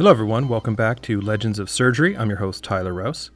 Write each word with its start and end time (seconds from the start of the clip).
Hello, 0.00 0.10
everyone. 0.10 0.48
Welcome 0.48 0.74
back 0.76 1.02
to 1.02 1.20
Legends 1.20 1.58
of 1.58 1.68
Surgery. 1.68 2.16
I'm 2.16 2.30
your 2.30 2.38
host, 2.38 2.64
Tyler 2.64 2.94
Rouse. 2.94 3.30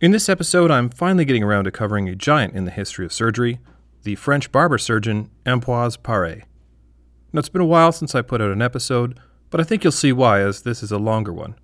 In 0.00 0.10
this 0.10 0.28
episode, 0.28 0.68
I'm 0.68 0.90
finally 0.90 1.24
getting 1.24 1.44
around 1.44 1.62
to 1.62 1.70
covering 1.70 2.08
a 2.08 2.16
giant 2.16 2.56
in 2.56 2.64
the 2.64 2.72
history 2.72 3.06
of 3.06 3.12
surgery, 3.12 3.60
the 4.02 4.16
French 4.16 4.50
barber 4.50 4.78
surgeon 4.78 5.30
Ambroise 5.46 5.96
Paré. 5.96 6.42
Now, 7.32 7.38
it's 7.38 7.48
been 7.48 7.62
a 7.62 7.64
while 7.64 7.92
since 7.92 8.16
I 8.16 8.22
put 8.22 8.42
out 8.42 8.50
an 8.50 8.62
episode, 8.62 9.20
but 9.48 9.60
I 9.60 9.62
think 9.62 9.84
you'll 9.84 9.92
see 9.92 10.12
why, 10.12 10.40
as 10.40 10.62
this 10.62 10.82
is 10.82 10.90
a 10.90 10.98
longer 10.98 11.32
one. 11.32 11.54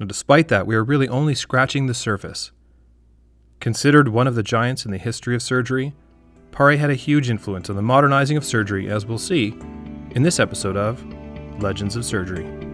Now, 0.00 0.06
despite 0.06 0.48
that, 0.48 0.66
we 0.66 0.74
are 0.74 0.82
really 0.82 1.06
only 1.06 1.36
scratching 1.36 1.86
the 1.86 1.94
surface. 1.94 2.50
Considered 3.60 4.08
one 4.08 4.26
of 4.26 4.34
the 4.34 4.42
giants 4.42 4.84
in 4.84 4.90
the 4.90 4.98
history 4.98 5.36
of 5.36 5.42
surgery, 5.42 5.94
Paré 6.50 6.78
had 6.78 6.90
a 6.90 6.96
huge 6.96 7.30
influence 7.30 7.70
on 7.70 7.76
the 7.76 7.82
modernizing 7.82 8.36
of 8.36 8.44
surgery, 8.44 8.90
as 8.90 9.06
we'll 9.06 9.18
see 9.18 9.56
in 10.16 10.24
this 10.24 10.40
episode 10.40 10.76
of 10.76 11.00
Legends 11.62 11.94
of 11.94 12.04
Surgery. 12.04 12.65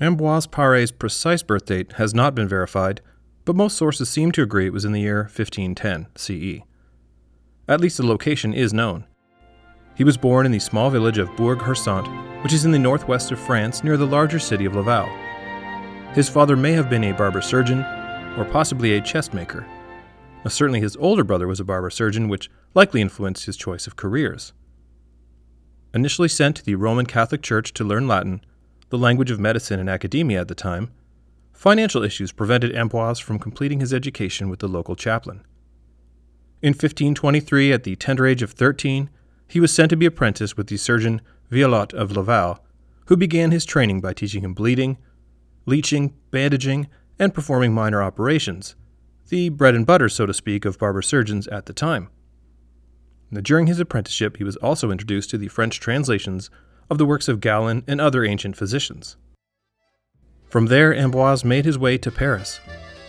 Ambroise 0.00 0.48
Paré's 0.48 0.90
precise 0.90 1.42
birth 1.44 1.66
date 1.66 1.92
has 1.92 2.12
not 2.12 2.34
been 2.34 2.48
verified, 2.48 3.00
but 3.44 3.54
most 3.54 3.76
sources 3.76 4.10
seem 4.10 4.32
to 4.32 4.42
agree 4.42 4.66
it 4.66 4.72
was 4.72 4.84
in 4.84 4.92
the 4.92 5.00
year 5.00 5.22
1510 5.22 6.08
CE. 6.16 6.62
At 7.68 7.80
least 7.80 7.98
the 7.98 8.06
location 8.06 8.52
is 8.52 8.74
known. 8.74 9.06
He 9.94 10.02
was 10.02 10.16
born 10.16 10.46
in 10.46 10.52
the 10.52 10.58
small 10.58 10.90
village 10.90 11.18
of 11.18 11.34
Bourg 11.36 11.60
Hersent, 11.60 12.08
which 12.42 12.52
is 12.52 12.64
in 12.64 12.72
the 12.72 12.78
northwest 12.78 13.30
of 13.30 13.38
France 13.38 13.84
near 13.84 13.96
the 13.96 14.06
larger 14.06 14.40
city 14.40 14.64
of 14.64 14.74
Laval. 14.74 15.08
His 16.12 16.28
father 16.28 16.56
may 16.56 16.72
have 16.72 16.90
been 16.90 17.04
a 17.04 17.12
barber 17.12 17.40
surgeon, 17.40 17.80
or 18.36 18.44
possibly 18.50 18.94
a 18.94 19.00
chest 19.00 19.32
maker. 19.32 19.64
Certainly 20.48 20.80
his 20.80 20.96
older 20.96 21.22
brother 21.22 21.46
was 21.46 21.60
a 21.60 21.64
barber 21.64 21.90
surgeon, 21.90 22.28
which 22.28 22.50
likely 22.74 23.00
influenced 23.00 23.46
his 23.46 23.56
choice 23.56 23.86
of 23.86 23.96
careers. 23.96 24.52
Initially 25.94 26.28
sent 26.28 26.56
to 26.56 26.64
the 26.64 26.74
Roman 26.74 27.06
Catholic 27.06 27.42
Church 27.42 27.72
to 27.74 27.84
learn 27.84 28.08
Latin, 28.08 28.44
the 28.94 28.98
language 28.98 29.32
of 29.32 29.40
medicine 29.40 29.80
and 29.80 29.90
academia 29.90 30.40
at 30.40 30.46
the 30.46 30.54
time, 30.54 30.88
financial 31.52 32.04
issues 32.04 32.30
prevented 32.30 32.72
Ambroise 32.76 33.20
from 33.20 33.40
completing 33.40 33.80
his 33.80 33.92
education 33.92 34.48
with 34.48 34.60
the 34.60 34.68
local 34.68 34.94
chaplain. 34.94 35.44
In 36.62 36.74
1523, 36.74 37.72
at 37.72 37.82
the 37.82 37.96
tender 37.96 38.24
age 38.24 38.40
of 38.40 38.52
13, 38.52 39.10
he 39.48 39.58
was 39.58 39.72
sent 39.72 39.90
to 39.90 39.96
be 39.96 40.06
apprenticed 40.06 40.56
with 40.56 40.68
the 40.68 40.76
surgeon 40.76 41.20
Vialot 41.50 41.92
of 41.92 42.12
Laval, 42.12 42.64
who 43.06 43.16
began 43.16 43.50
his 43.50 43.64
training 43.64 44.00
by 44.00 44.12
teaching 44.12 44.44
him 44.44 44.54
bleeding, 44.54 44.96
leeching, 45.66 46.14
bandaging, 46.30 46.86
and 47.18 47.34
performing 47.34 47.74
minor 47.74 48.00
operations, 48.00 48.76
the 49.28 49.48
bread 49.48 49.74
and 49.74 49.86
butter, 49.86 50.08
so 50.08 50.24
to 50.24 50.32
speak, 50.32 50.64
of 50.64 50.78
barber 50.78 51.02
surgeons 51.02 51.48
at 51.48 51.66
the 51.66 51.72
time. 51.72 52.10
Now, 53.32 53.40
during 53.40 53.66
his 53.66 53.80
apprenticeship, 53.80 54.36
he 54.36 54.44
was 54.44 54.54
also 54.58 54.92
introduced 54.92 55.30
to 55.30 55.38
the 55.38 55.48
French 55.48 55.80
translations 55.80 56.48
of 56.90 56.98
the 56.98 57.06
works 57.06 57.28
of 57.28 57.40
Galen 57.40 57.84
and 57.86 58.00
other 58.00 58.24
ancient 58.24 58.56
physicians. 58.56 59.16
From 60.48 60.66
there, 60.66 60.94
Ambroise 60.94 61.44
made 61.44 61.64
his 61.64 61.78
way 61.78 61.98
to 61.98 62.10
Paris, 62.10 62.60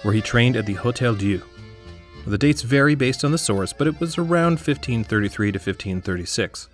where 0.01 0.13
he 0.13 0.21
trained 0.21 0.55
at 0.55 0.65
the 0.65 0.73
Hotel 0.73 1.13
Dieu. 1.13 1.41
The 2.25 2.37
dates 2.37 2.63
vary 2.63 2.95
based 2.95 3.23
on 3.23 3.31
the 3.31 3.37
source, 3.37 3.71
but 3.71 3.87
it 3.87 3.99
was 3.99 4.17
around 4.17 4.53
1533 4.53 5.51
to 5.51 5.57
1536. 5.57 6.69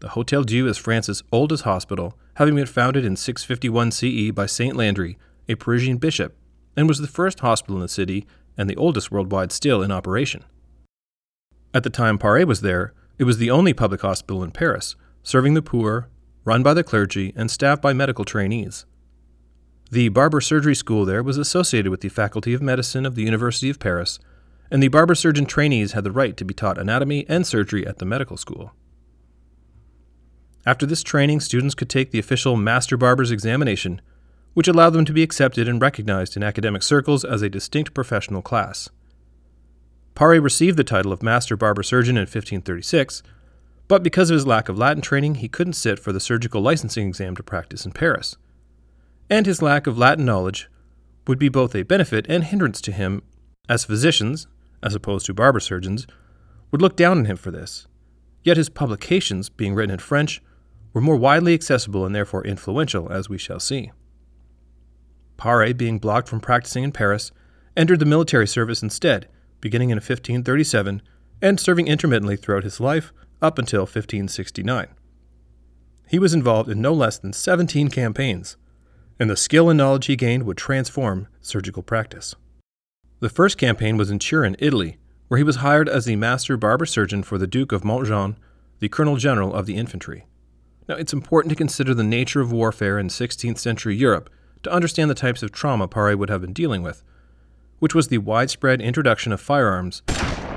The 0.00 0.08
Hotel 0.08 0.42
Dieu 0.42 0.66
is 0.66 0.76
France's 0.76 1.22
oldest 1.32 1.64
hospital, 1.64 2.18
having 2.34 2.54
been 2.54 2.66
founded 2.66 3.04
in 3.04 3.16
651 3.16 3.90
CE 3.90 4.30
by 4.32 4.46
Saint 4.46 4.76
Landry, 4.76 5.18
a 5.48 5.54
Parisian 5.54 5.96
bishop, 5.96 6.36
and 6.76 6.88
was 6.88 6.98
the 6.98 7.06
first 7.06 7.40
hospital 7.40 7.76
in 7.76 7.82
the 7.82 7.88
city 7.88 8.26
and 8.56 8.68
the 8.68 8.76
oldest 8.76 9.10
worldwide 9.10 9.52
still 9.52 9.82
in 9.82 9.90
operation. 9.90 10.44
At 11.72 11.82
the 11.82 11.90
time 11.90 12.18
Paré 12.18 12.46
was 12.46 12.60
there, 12.60 12.92
it 13.18 13.24
was 13.24 13.38
the 13.38 13.50
only 13.50 13.72
public 13.72 14.00
hospital 14.00 14.42
in 14.42 14.50
Paris, 14.50 14.96
serving 15.22 15.54
the 15.54 15.62
poor, 15.62 16.08
run 16.44 16.62
by 16.62 16.74
the 16.74 16.84
clergy, 16.84 17.32
and 17.36 17.50
staffed 17.50 17.82
by 17.82 17.92
medical 17.92 18.24
trainees. 18.24 18.86
The 19.90 20.08
barber 20.08 20.40
surgery 20.40 20.74
school 20.74 21.04
there 21.04 21.22
was 21.22 21.36
associated 21.36 21.90
with 21.90 22.00
the 22.00 22.08
Faculty 22.08 22.54
of 22.54 22.62
Medicine 22.62 23.04
of 23.04 23.16
the 23.16 23.24
University 23.24 23.68
of 23.70 23.80
Paris, 23.80 24.18
and 24.70 24.82
the 24.82 24.88
barber 24.88 25.14
surgeon 25.14 25.46
trainees 25.46 25.92
had 25.92 26.04
the 26.04 26.12
right 26.12 26.36
to 26.36 26.44
be 26.44 26.54
taught 26.54 26.78
anatomy 26.78 27.26
and 27.28 27.46
surgery 27.46 27.86
at 27.86 27.98
the 27.98 28.04
medical 28.04 28.36
school. 28.36 28.72
After 30.64 30.86
this 30.86 31.02
training, 31.02 31.40
students 31.40 31.74
could 31.74 31.88
take 31.88 32.10
the 32.10 32.18
official 32.18 32.54
Master 32.56 32.96
Barber's 32.96 33.30
examination, 33.30 34.00
which 34.54 34.68
allowed 34.68 34.90
them 34.90 35.04
to 35.06 35.12
be 35.12 35.22
accepted 35.22 35.66
and 35.66 35.80
recognized 35.80 36.36
in 36.36 36.42
academic 36.42 36.82
circles 36.82 37.24
as 37.24 37.42
a 37.42 37.48
distinct 37.48 37.94
professional 37.94 38.42
class. 38.42 38.90
Paré 40.14 40.42
received 40.42 40.76
the 40.76 40.84
title 40.84 41.12
of 41.12 41.22
Master 41.22 41.56
Barber 41.56 41.82
Surgeon 41.82 42.16
in 42.16 42.22
1536 42.22 43.22
but 43.90 44.04
because 44.04 44.30
of 44.30 44.34
his 44.34 44.46
lack 44.46 44.68
of 44.68 44.78
Latin 44.78 45.02
training, 45.02 45.34
he 45.34 45.48
couldn't 45.48 45.72
sit 45.72 45.98
for 45.98 46.12
the 46.12 46.20
surgical 46.20 46.62
licensing 46.62 47.08
exam 47.08 47.34
to 47.34 47.42
practice 47.42 47.84
in 47.84 47.90
Paris. 47.90 48.36
And 49.28 49.46
his 49.46 49.62
lack 49.62 49.88
of 49.88 49.98
Latin 49.98 50.24
knowledge 50.24 50.70
would 51.26 51.40
be 51.40 51.48
both 51.48 51.74
a 51.74 51.82
benefit 51.82 52.24
and 52.28 52.44
hindrance 52.44 52.80
to 52.82 52.92
him, 52.92 53.20
as 53.68 53.84
physicians, 53.84 54.46
as 54.80 54.94
opposed 54.94 55.26
to 55.26 55.34
barber 55.34 55.58
surgeons, 55.58 56.06
would 56.70 56.80
look 56.80 56.94
down 56.94 57.18
on 57.18 57.24
him 57.24 57.36
for 57.36 57.50
this. 57.50 57.88
Yet 58.44 58.58
his 58.58 58.68
publications, 58.68 59.48
being 59.48 59.74
written 59.74 59.94
in 59.94 59.98
French, 59.98 60.40
were 60.92 61.00
more 61.00 61.16
widely 61.16 61.52
accessible 61.52 62.06
and 62.06 62.14
therefore 62.14 62.46
influential, 62.46 63.10
as 63.10 63.28
we 63.28 63.38
shall 63.38 63.58
see. 63.58 63.90
Paré, 65.36 65.76
being 65.76 65.98
blocked 65.98 66.28
from 66.28 66.38
practicing 66.38 66.84
in 66.84 66.92
Paris, 66.92 67.32
entered 67.76 67.98
the 67.98 68.06
military 68.06 68.46
service 68.46 68.84
instead, 68.84 69.26
beginning 69.60 69.90
in 69.90 69.96
1537 69.96 71.02
and 71.42 71.58
serving 71.58 71.88
intermittently 71.88 72.36
throughout 72.36 72.62
his 72.62 72.78
life 72.78 73.12
up 73.42 73.58
until 73.58 73.82
1569. 73.82 74.88
He 76.08 76.18
was 76.18 76.34
involved 76.34 76.68
in 76.68 76.80
no 76.80 76.92
less 76.92 77.18
than 77.18 77.32
17 77.32 77.88
campaigns, 77.88 78.56
and 79.18 79.30
the 79.30 79.36
skill 79.36 79.68
and 79.68 79.78
knowledge 79.78 80.06
he 80.06 80.16
gained 80.16 80.44
would 80.44 80.56
transform 80.56 81.28
surgical 81.40 81.82
practice. 81.82 82.34
The 83.20 83.28
first 83.28 83.58
campaign 83.58 83.96
was 83.96 84.10
in 84.10 84.18
Turin, 84.18 84.56
Italy, 84.58 84.98
where 85.28 85.38
he 85.38 85.44
was 85.44 85.56
hired 85.56 85.88
as 85.88 86.06
the 86.06 86.16
master 86.16 86.56
barber 86.56 86.86
surgeon 86.86 87.22
for 87.22 87.38
the 87.38 87.46
Duke 87.46 87.70
of 87.70 87.82
Montjean, 87.82 88.36
the 88.80 88.88
colonel 88.88 89.16
general 89.16 89.54
of 89.54 89.66
the 89.66 89.76
infantry. 89.76 90.24
Now, 90.88 90.96
it's 90.96 91.12
important 91.12 91.50
to 91.50 91.56
consider 91.56 91.94
the 91.94 92.02
nature 92.02 92.40
of 92.40 92.50
warfare 92.50 92.98
in 92.98 93.08
16th 93.08 93.58
century 93.58 93.94
Europe 93.94 94.28
to 94.64 94.72
understand 94.72 95.08
the 95.08 95.14
types 95.14 95.42
of 95.42 95.52
trauma 95.52 95.86
Paré 95.86 96.16
would 96.16 96.30
have 96.30 96.40
been 96.40 96.52
dealing 96.52 96.82
with, 96.82 97.04
which 97.78 97.94
was 97.94 98.08
the 98.08 98.18
widespread 98.18 98.80
introduction 98.80 99.32
of 99.32 99.40
firearms, 99.40 100.02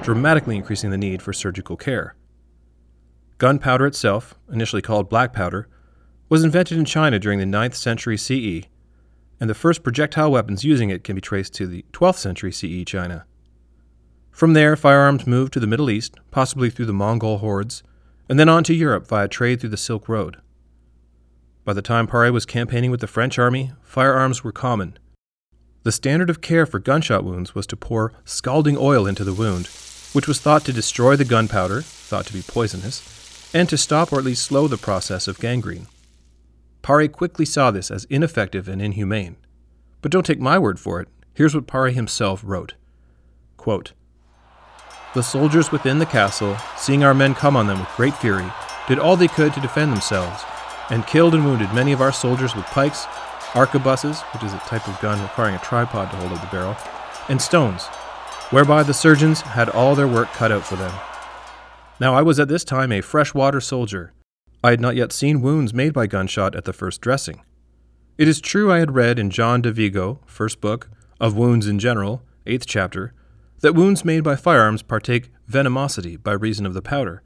dramatically 0.02 0.56
increasing 0.56 0.90
the 0.90 0.98
need 0.98 1.22
for 1.22 1.34
surgical 1.34 1.78
care. 1.78 2.16
Gunpowder 3.44 3.86
itself, 3.86 4.36
initially 4.54 4.82
called 4.82 5.10
black 5.10 5.34
powder, 5.34 5.68
was 6.30 6.46
invented 6.46 6.78
in 6.78 6.86
China 6.86 7.20
during 7.20 7.40
the 7.40 7.46
9th 7.46 7.76
century 7.76 8.18
CE, 8.18 8.70
and 9.38 9.50
the 9.50 9.54
first 9.54 9.84
projectile 9.84 10.32
weapons 10.32 10.64
using 10.64 10.90
it 10.90 11.04
can 11.04 11.14
be 11.14 11.20
traced 11.20 11.54
to 11.56 11.68
the 11.68 11.84
12th 11.92 12.20
century 12.20 12.54
CE 12.54 12.86
China. 12.86 13.26
From 14.32 14.54
there, 14.54 14.78
firearms 14.78 15.28
moved 15.28 15.52
to 15.52 15.60
the 15.60 15.68
Middle 15.68 15.90
East, 15.90 16.16
possibly 16.32 16.70
through 16.70 16.86
the 16.86 16.94
Mongol 16.94 17.40
hordes, 17.40 17.84
and 18.30 18.40
then 18.40 18.48
on 18.48 18.64
to 18.64 18.74
Europe 18.74 19.08
via 19.08 19.28
trade 19.28 19.60
through 19.60 19.72
the 19.72 19.76
Silk 19.76 20.08
Road. 20.08 20.38
By 21.66 21.74
the 21.74 21.82
time 21.82 22.08
Paré 22.08 22.32
was 22.32 22.46
campaigning 22.46 22.92
with 22.92 23.02
the 23.02 23.08
French 23.08 23.38
army, 23.38 23.74
firearms 23.82 24.46
were 24.46 24.54
common. 24.54 24.98
The 25.84 25.92
standard 25.92 26.30
of 26.30 26.40
care 26.40 26.66
for 26.66 26.80
gunshot 26.80 27.26
wounds 27.26 27.54
was 27.54 27.68
to 27.68 27.76
pour 27.76 28.14
scalding 28.24 28.78
oil 28.78 29.06
into 29.06 29.26
the 29.26 29.34
wound, 29.34 29.68
which 30.14 30.30
was 30.30 30.40
thought 30.40 30.64
to 30.64 30.72
destroy 30.72 31.18
the 31.18 31.26
gunpowder, 31.26 31.82
thought 31.82 32.26
to 32.28 32.34
be 32.34 32.42
poisonous, 32.42 33.14
and 33.54 33.70
to 33.70 33.78
stop 33.78 34.12
or 34.12 34.20
at 34.20 34.26
least 34.26 34.44
slow 34.44 34.68
the 34.68 34.78
process 34.78 35.28
of 35.28 35.40
gangrene. 35.40 35.88
Paré 36.82 37.10
quickly 37.10 37.46
saw 37.46 37.72
this 37.72 37.90
as 37.92 38.06
ineffective 38.06 38.68
and 38.68 38.82
inhumane. 38.82 39.38
But 40.02 40.12
don't 40.12 40.26
take 40.26 40.40
my 40.40 40.60
word 40.60 40.80
for 40.80 41.00
it. 41.00 41.08
Here's 41.34 41.56
what 41.56 41.68
Paré 41.68 41.94
himself 41.94 42.42
wrote 42.44 42.74
Quote, 43.56 43.94
The 45.14 45.24
soldiers 45.24 45.72
within 45.72 46.00
the 46.00 46.06
castle, 46.06 46.58
seeing 46.76 47.04
our 47.04 47.14
men 47.14 47.36
come 47.36 47.56
on 47.56 47.68
them 47.68 47.80
with 47.80 47.96
great 47.96 48.16
fury, 48.16 48.52
did 48.88 49.00
all 49.00 49.16
they 49.16 49.30
could 49.30 49.54
to 49.54 49.62
defend 49.62 49.94
themselves, 49.94 50.44
and 50.90 51.08
killed 51.08 51.34
and 51.34 51.46
wounded 51.46 51.74
many 51.74 51.94
of 51.94 52.02
our 52.02 52.12
soldiers 52.12 52.56
with 52.56 52.66
pikes, 52.66 53.06
arquebuses, 53.54 54.22
which 54.34 54.44
is 54.44 54.54
a 54.54 54.58
type 54.60 54.88
of 54.88 55.00
gun 55.00 55.22
requiring 55.22 55.56
a 55.56 55.60
tripod 55.60 56.12
to 56.12 56.18
hold 56.18 56.34
up 56.34 56.42
the 56.42 56.48
barrel, 56.48 56.76
and 57.30 57.42
stones, 57.42 57.86
whereby 58.50 58.84
the 58.84 58.94
surgeons 58.94 59.40
had 59.42 59.70
all 59.70 59.96
their 59.96 60.08
work 60.08 60.28
cut 60.34 60.52
out 60.52 60.66
for 60.66 60.76
them. 60.76 60.94
Now, 62.04 62.16
I 62.16 62.22
was 62.22 62.38
at 62.38 62.50
this 62.50 62.66
time 62.66 62.92
a 62.92 63.00
freshwater 63.00 63.62
soldier. 63.62 64.12
I 64.62 64.72
had 64.72 64.82
not 64.82 64.98
yet 64.98 65.14
seen 65.14 65.42
wounds 65.42 65.74
made 65.74 65.94
by 65.94 66.06
gunshot 66.06 66.54
at 66.54 66.66
the 66.66 66.74
first 66.74 67.00
dressing. 67.00 67.42
It 68.18 68.28
is 68.28 68.42
true 68.42 68.70
I 68.70 68.80
had 68.80 68.94
read 68.94 69.18
in 69.18 69.30
John 69.30 69.62
de 69.62 69.72
Vigo, 69.72 70.20
first 70.26 70.60
book, 70.60 70.90
of 71.22 71.38
Wounds 71.38 71.66
in 71.66 71.80
General, 71.80 72.22
eighth 72.46 72.66
chapter, 72.66 73.14
that 73.62 73.74
wounds 73.74 74.04
made 74.04 74.22
by 74.22 74.36
firearms 74.36 74.82
partake 74.84 75.32
venomosity 75.50 76.22
by 76.22 76.34
reason 76.34 76.66
of 76.66 76.74
the 76.74 76.82
powder. 76.82 77.24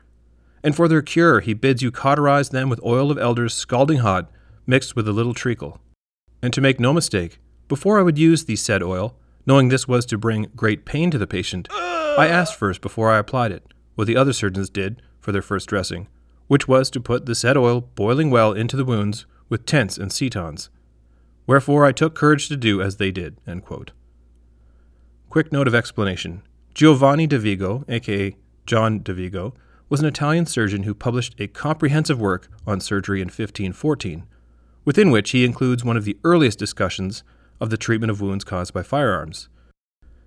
And 0.61 0.75
for 0.75 0.87
their 0.87 1.01
cure, 1.01 1.39
he 1.39 1.55
bids 1.55 1.81
you 1.81 1.89
cauterize 1.89 2.49
them 2.49 2.69
with 2.69 2.85
oil 2.85 3.09
of 3.09 3.17
elders 3.17 3.55
scalding 3.55 4.01
hot, 4.01 4.29
mixed 4.67 4.95
with 4.95 5.07
a 5.07 5.11
little 5.11 5.33
treacle. 5.33 5.81
And 6.39 6.53
to 6.53 6.61
make 6.61 6.79
no 6.79 6.93
mistake, 6.93 7.39
before 7.67 7.97
I 7.97 8.03
would 8.03 8.19
use 8.19 8.45
the 8.45 8.55
said 8.55 8.83
oil, 8.83 9.15
knowing 9.43 9.69
this 9.69 9.87
was 9.87 10.05
to 10.05 10.19
bring 10.19 10.51
great 10.55 10.85
pain 10.85 11.09
to 11.09 11.17
the 11.17 11.25
patient, 11.25 11.67
I 11.71 12.27
asked 12.27 12.53
first 12.53 12.81
before 12.81 13.11
I 13.11 13.17
applied 13.17 13.51
it 13.51 13.63
what 13.97 14.05
the 14.05 14.15
other 14.15 14.31
surgeons 14.31 14.69
did 14.69 15.01
for 15.19 15.31
their 15.31 15.41
first 15.41 15.67
dressing, 15.67 16.07
which 16.45 16.67
was 16.67 16.91
to 16.91 17.01
put 17.01 17.25
the 17.25 17.33
said 17.33 17.57
oil 17.57 17.81
boiling 17.81 18.29
well 18.29 18.53
into 18.53 18.77
the 18.77 18.85
wounds 18.85 19.25
with 19.49 19.65
tents 19.65 19.97
and 19.97 20.11
setons. 20.11 20.69
Wherefore 21.47 21.83
I 21.83 21.91
took 21.91 22.13
courage 22.13 22.47
to 22.47 22.55
do 22.55 22.79
as 22.79 22.97
they 22.97 23.09
did. 23.11 23.37
Quick 25.31 25.51
note 25.51 25.67
of 25.67 25.73
explanation 25.73 26.43
Giovanni 26.75 27.25
de 27.25 27.39
Vigo, 27.39 27.85
aka 27.89 28.37
John 28.67 29.01
de 29.01 29.15
Vigo, 29.15 29.55
was 29.89 29.99
an 29.99 30.05
Italian 30.05 30.45
surgeon 30.45 30.83
who 30.83 30.93
published 30.93 31.33
a 31.39 31.47
comprehensive 31.47 32.21
work 32.21 32.49
on 32.67 32.79
surgery 32.79 33.19
in 33.19 33.29
1514, 33.29 34.27
within 34.85 35.09
which 35.09 35.31
he 35.31 35.43
includes 35.43 35.83
one 35.83 35.97
of 35.97 36.05
the 36.05 36.17
earliest 36.23 36.59
discussions 36.59 37.23
of 37.59 37.71
the 37.71 37.77
treatment 37.77 38.11
of 38.11 38.21
wounds 38.21 38.43
caused 38.43 38.75
by 38.75 38.83
firearms. 38.83 39.49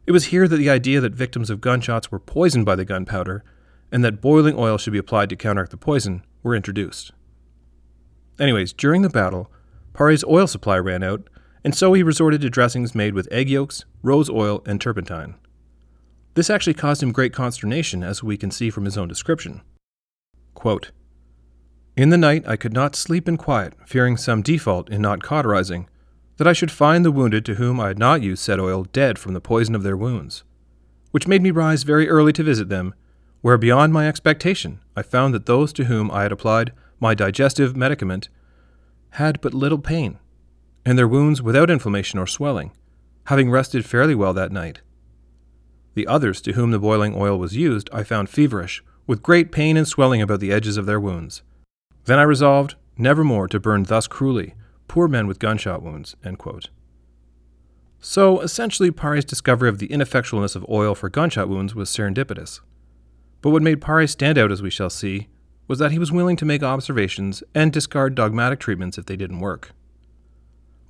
It 0.06 0.12
was 0.12 0.26
here 0.26 0.48
that 0.48 0.56
the 0.56 0.70
idea 0.70 1.00
that 1.00 1.14
victims 1.14 1.50
of 1.50 1.60
gunshots 1.60 2.10
were 2.10 2.18
poisoned 2.18 2.66
by 2.66 2.74
the 2.74 2.84
gunpowder 2.84 3.44
and 3.92 4.04
that 4.04 4.20
boiling 4.20 4.56
oil 4.56 4.78
should 4.78 4.92
be 4.92 4.98
applied 4.98 5.28
to 5.30 5.36
counteract 5.36 5.70
the 5.70 5.76
poison 5.76 6.24
were 6.42 6.54
introduced. 6.54 7.12
Anyways, 8.38 8.72
during 8.72 9.02
the 9.02 9.10
battle, 9.10 9.50
Pare's 9.92 10.24
oil 10.24 10.46
supply 10.46 10.78
ran 10.78 11.02
out, 11.02 11.28
and 11.64 11.74
so 11.74 11.92
he 11.92 12.02
resorted 12.02 12.40
to 12.40 12.50
dressings 12.50 12.94
made 12.94 13.14
with 13.14 13.28
egg 13.30 13.50
yolks, 13.50 13.84
rose 14.02 14.30
oil, 14.30 14.62
and 14.64 14.80
turpentine. 14.80 15.34
This 16.34 16.48
actually 16.48 16.74
caused 16.74 17.02
him 17.02 17.12
great 17.12 17.34
consternation, 17.34 18.02
as 18.02 18.22
we 18.22 18.36
can 18.36 18.50
see 18.50 18.70
from 18.70 18.84
his 18.84 18.96
own 18.96 19.08
description. 19.08 19.62
Quote, 20.54 20.92
in 21.96 22.10
the 22.10 22.16
night 22.16 22.44
I 22.46 22.56
could 22.56 22.72
not 22.72 22.96
sleep 22.96 23.28
in 23.28 23.36
quiet, 23.36 23.74
fearing 23.84 24.16
some 24.16 24.42
default 24.42 24.88
in 24.88 25.02
not 25.02 25.22
cauterizing, 25.22 25.88
that 26.38 26.46
I 26.46 26.54
should 26.54 26.70
find 26.70 27.04
the 27.04 27.12
wounded 27.12 27.44
to 27.44 27.56
whom 27.56 27.78
I 27.78 27.88
had 27.88 27.98
not 27.98 28.22
used 28.22 28.42
said 28.42 28.58
oil 28.58 28.84
dead 28.84 29.18
from 29.18 29.34
the 29.34 29.40
poison 29.40 29.74
of 29.74 29.82
their 29.82 29.96
wounds, 29.96 30.44
which 31.10 31.28
made 31.28 31.42
me 31.42 31.50
rise 31.50 31.82
very 31.82 32.08
early 32.08 32.32
to 32.32 32.42
visit 32.42 32.70
them, 32.70 32.94
where 33.40 33.58
beyond 33.58 33.92
my 33.92 34.08
expectation 34.08 34.80
I 34.96 35.02
found 35.02 35.34
that 35.34 35.46
those 35.46 35.72
to 35.74 35.84
whom 35.84 36.10
I 36.10 36.22
had 36.22 36.32
applied 36.32 36.72
my 36.98 37.14
digestive 37.14 37.76
medicament 37.76 38.28
had 39.10 39.40
but 39.40 39.54
little 39.54 39.78
pain, 39.78 40.18
and 40.84 40.98
their 40.98 41.08
wounds 41.08 41.42
without 41.42 41.70
inflammation 41.70 42.18
or 42.18 42.26
swelling, 42.26 42.72
having 43.24 43.50
rested 43.50 43.84
fairly 43.84 44.14
well 44.14 44.32
that 44.34 44.52
night. 44.52 44.80
The 45.94 46.06
others 46.06 46.40
to 46.42 46.52
whom 46.52 46.70
the 46.70 46.78
boiling 46.78 47.14
oil 47.16 47.38
was 47.38 47.56
used 47.56 47.90
I 47.92 48.04
found 48.04 48.28
feverish, 48.28 48.82
with 49.06 49.22
great 49.22 49.50
pain 49.50 49.76
and 49.76 49.88
swelling 49.88 50.22
about 50.22 50.40
the 50.40 50.52
edges 50.52 50.76
of 50.76 50.86
their 50.86 51.00
wounds. 51.00 51.42
Then 52.04 52.18
I 52.18 52.22
resolved 52.22 52.76
never 52.96 53.24
more 53.24 53.48
to 53.48 53.58
burn 53.58 53.84
thus 53.84 54.06
cruelly 54.06 54.54
poor 54.86 55.08
men 55.08 55.26
with 55.26 55.38
gunshot 55.38 55.82
wounds. 55.82 56.16
So, 58.00 58.40
essentially, 58.40 58.90
Pare's 58.90 59.24
discovery 59.24 59.68
of 59.68 59.78
the 59.78 59.88
ineffectualness 59.88 60.56
of 60.56 60.66
oil 60.68 60.94
for 60.94 61.08
gunshot 61.08 61.48
wounds 61.48 61.74
was 61.74 61.90
serendipitous. 61.90 62.60
But 63.42 63.50
what 63.50 63.62
made 63.62 63.80
Pare 63.80 64.06
stand 64.06 64.38
out, 64.38 64.52
as 64.52 64.62
we 64.62 64.70
shall 64.70 64.90
see, 64.90 65.28
was 65.66 65.78
that 65.78 65.92
he 65.92 65.98
was 65.98 66.12
willing 66.12 66.36
to 66.36 66.44
make 66.44 66.62
observations 66.62 67.42
and 67.54 67.72
discard 67.72 68.14
dogmatic 68.14 68.58
treatments 68.58 68.98
if 68.98 69.06
they 69.06 69.16
didn't 69.16 69.40
work. 69.40 69.72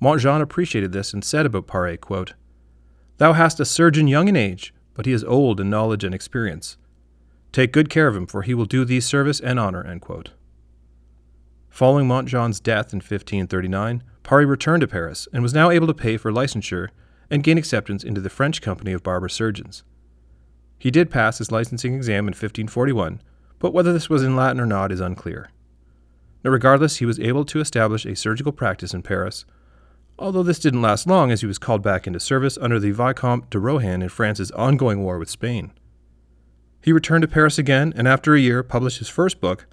Montjean 0.01 0.41
appreciated 0.41 0.91
this 0.91 1.13
and 1.13 1.23
said 1.23 1.45
about 1.45 1.67
Pare, 1.67 1.95
quote, 1.97 2.33
Thou 3.17 3.33
hast 3.33 3.59
a 3.59 3.65
surgeon 3.65 4.07
young 4.07 4.27
in 4.27 4.35
age, 4.35 4.73
but 4.95 5.05
he 5.05 5.11
is 5.11 5.23
old 5.23 5.59
in 5.59 5.69
knowledge 5.69 6.03
and 6.03 6.15
experience. 6.15 6.77
Take 7.51 7.71
good 7.71 7.89
care 7.89 8.07
of 8.07 8.15
him, 8.15 8.25
for 8.25 8.41
he 8.41 8.53
will 8.53 8.65
do 8.65 8.83
thee 8.83 8.99
service 8.99 9.39
and 9.39 9.59
honor. 9.59 9.99
Following 11.69 12.07
Montjean's 12.07 12.59
death 12.59 12.93
in 12.93 12.97
1539, 12.97 14.03
Pare 14.23 14.47
returned 14.47 14.81
to 14.81 14.87
Paris 14.87 15.27
and 15.31 15.43
was 15.43 15.53
now 15.53 15.69
able 15.69 15.87
to 15.87 15.93
pay 15.93 16.17
for 16.17 16.31
licensure 16.31 16.89
and 17.29 17.43
gain 17.43 17.57
acceptance 17.57 18.03
into 18.03 18.19
the 18.19 18.29
French 18.29 18.61
Company 18.61 18.93
of 18.93 19.03
Barber 19.03 19.29
Surgeons. 19.29 19.83
He 20.81 20.89
did 20.89 21.11
pass 21.11 21.37
his 21.37 21.51
licensing 21.51 21.93
exam 21.93 22.23
in 22.23 22.31
1541, 22.31 23.21
but 23.59 23.71
whether 23.71 23.93
this 23.93 24.09
was 24.09 24.23
in 24.23 24.35
Latin 24.35 24.59
or 24.59 24.65
not 24.65 24.91
is 24.91 24.99
unclear. 24.99 25.51
Now, 26.43 26.49
regardless, 26.49 26.95
he 26.95 27.05
was 27.05 27.19
able 27.19 27.45
to 27.45 27.59
establish 27.59 28.03
a 28.03 28.15
surgical 28.15 28.51
practice 28.51 28.91
in 28.91 29.03
Paris, 29.03 29.45
although 30.17 30.41
this 30.41 30.57
didn't 30.57 30.81
last 30.81 31.05
long 31.05 31.29
as 31.29 31.41
he 31.41 31.45
was 31.45 31.59
called 31.59 31.83
back 31.83 32.07
into 32.07 32.19
service 32.19 32.57
under 32.59 32.79
the 32.79 32.89
Vicomte 32.89 33.47
de 33.51 33.59
Rohan 33.59 34.01
in 34.01 34.09
France's 34.09 34.49
ongoing 34.53 35.03
war 35.03 35.19
with 35.19 35.29
Spain. 35.29 35.71
He 36.83 36.91
returned 36.91 37.21
to 37.21 37.27
Paris 37.27 37.59
again 37.59 37.93
and 37.95 38.07
after 38.07 38.33
a 38.33 38.39
year 38.39 38.63
published 38.63 38.97
his 38.97 39.07
first 39.07 39.39
book, 39.39 39.67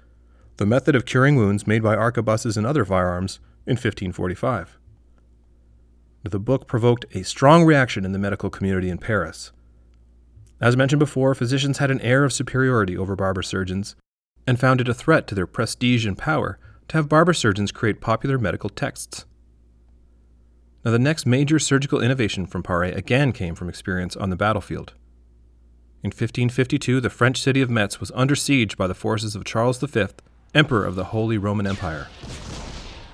The 0.57 0.67
Method 0.67 0.95
of 0.95 1.07
Curing 1.07 1.37
Wounds 1.37 1.65
Made 1.65 1.81
by 1.81 1.95
Arquebuses 1.95 2.55
and 2.55 2.67
Other 2.67 2.85
Firearms, 2.85 3.39
in 3.65 3.77
1545. 3.77 4.77
The 6.21 6.37
book 6.37 6.67
provoked 6.67 7.05
a 7.15 7.23
strong 7.23 7.65
reaction 7.65 8.05
in 8.05 8.11
the 8.11 8.19
medical 8.19 8.51
community 8.51 8.91
in 8.91 8.99
Paris. 8.99 9.51
As 10.61 10.75
mentioned 10.75 10.99
before, 10.99 11.33
physicians 11.33 11.77
had 11.77 11.89
an 11.89 12.01
air 12.01 12.23
of 12.23 12.33
superiority 12.33 12.97
over 12.97 13.15
barber 13.15 13.41
surgeons 13.41 13.95
and 14.45 14.59
found 14.59 14.81
it 14.81 14.89
a 14.89 14.93
threat 14.93 15.27
to 15.27 15.35
their 15.35 15.47
prestige 15.47 16.05
and 16.05 16.17
power 16.17 16.59
to 16.89 16.97
have 16.97 17.07
barber 17.07 17.33
surgeons 17.33 17.71
create 17.71 18.01
popular 18.01 18.37
medical 18.37 18.69
texts. 18.69 19.25
Now, 20.83 20.91
the 20.91 20.99
next 20.99 21.25
major 21.25 21.59
surgical 21.59 22.01
innovation 22.01 22.45
from 22.45 22.63
Pare 22.63 22.83
again 22.83 23.31
came 23.31 23.55
from 23.55 23.69
experience 23.69 24.15
on 24.15 24.29
the 24.29 24.35
battlefield. 24.35 24.93
In 26.01 26.07
1552, 26.07 27.01
the 27.01 27.09
French 27.09 27.41
city 27.41 27.61
of 27.61 27.69
Metz 27.69 27.99
was 27.99 28.11
under 28.15 28.35
siege 28.35 28.77
by 28.77 28.87
the 28.87 28.93
forces 28.93 29.35
of 29.35 29.43
Charles 29.43 29.79
V, 29.79 30.05
Emperor 30.55 30.85
of 30.85 30.95
the 30.95 31.05
Holy 31.05 31.37
Roman 31.37 31.67
Empire. 31.67 32.07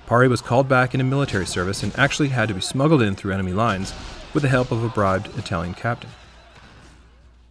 Pare 0.05 0.29
was 0.29 0.41
called 0.41 0.69
back 0.69 0.93
into 0.93 1.03
military 1.03 1.47
service 1.47 1.81
and 1.81 1.97
actually 1.97 2.29
had 2.29 2.47
to 2.47 2.53
be 2.53 2.61
smuggled 2.61 3.01
in 3.01 3.15
through 3.15 3.33
enemy 3.33 3.53
lines 3.53 3.93
with 4.33 4.43
the 4.43 4.49
help 4.49 4.71
of 4.71 4.83
a 4.83 4.89
bribed 4.89 5.35
Italian 5.37 5.73
captain. 5.73 6.11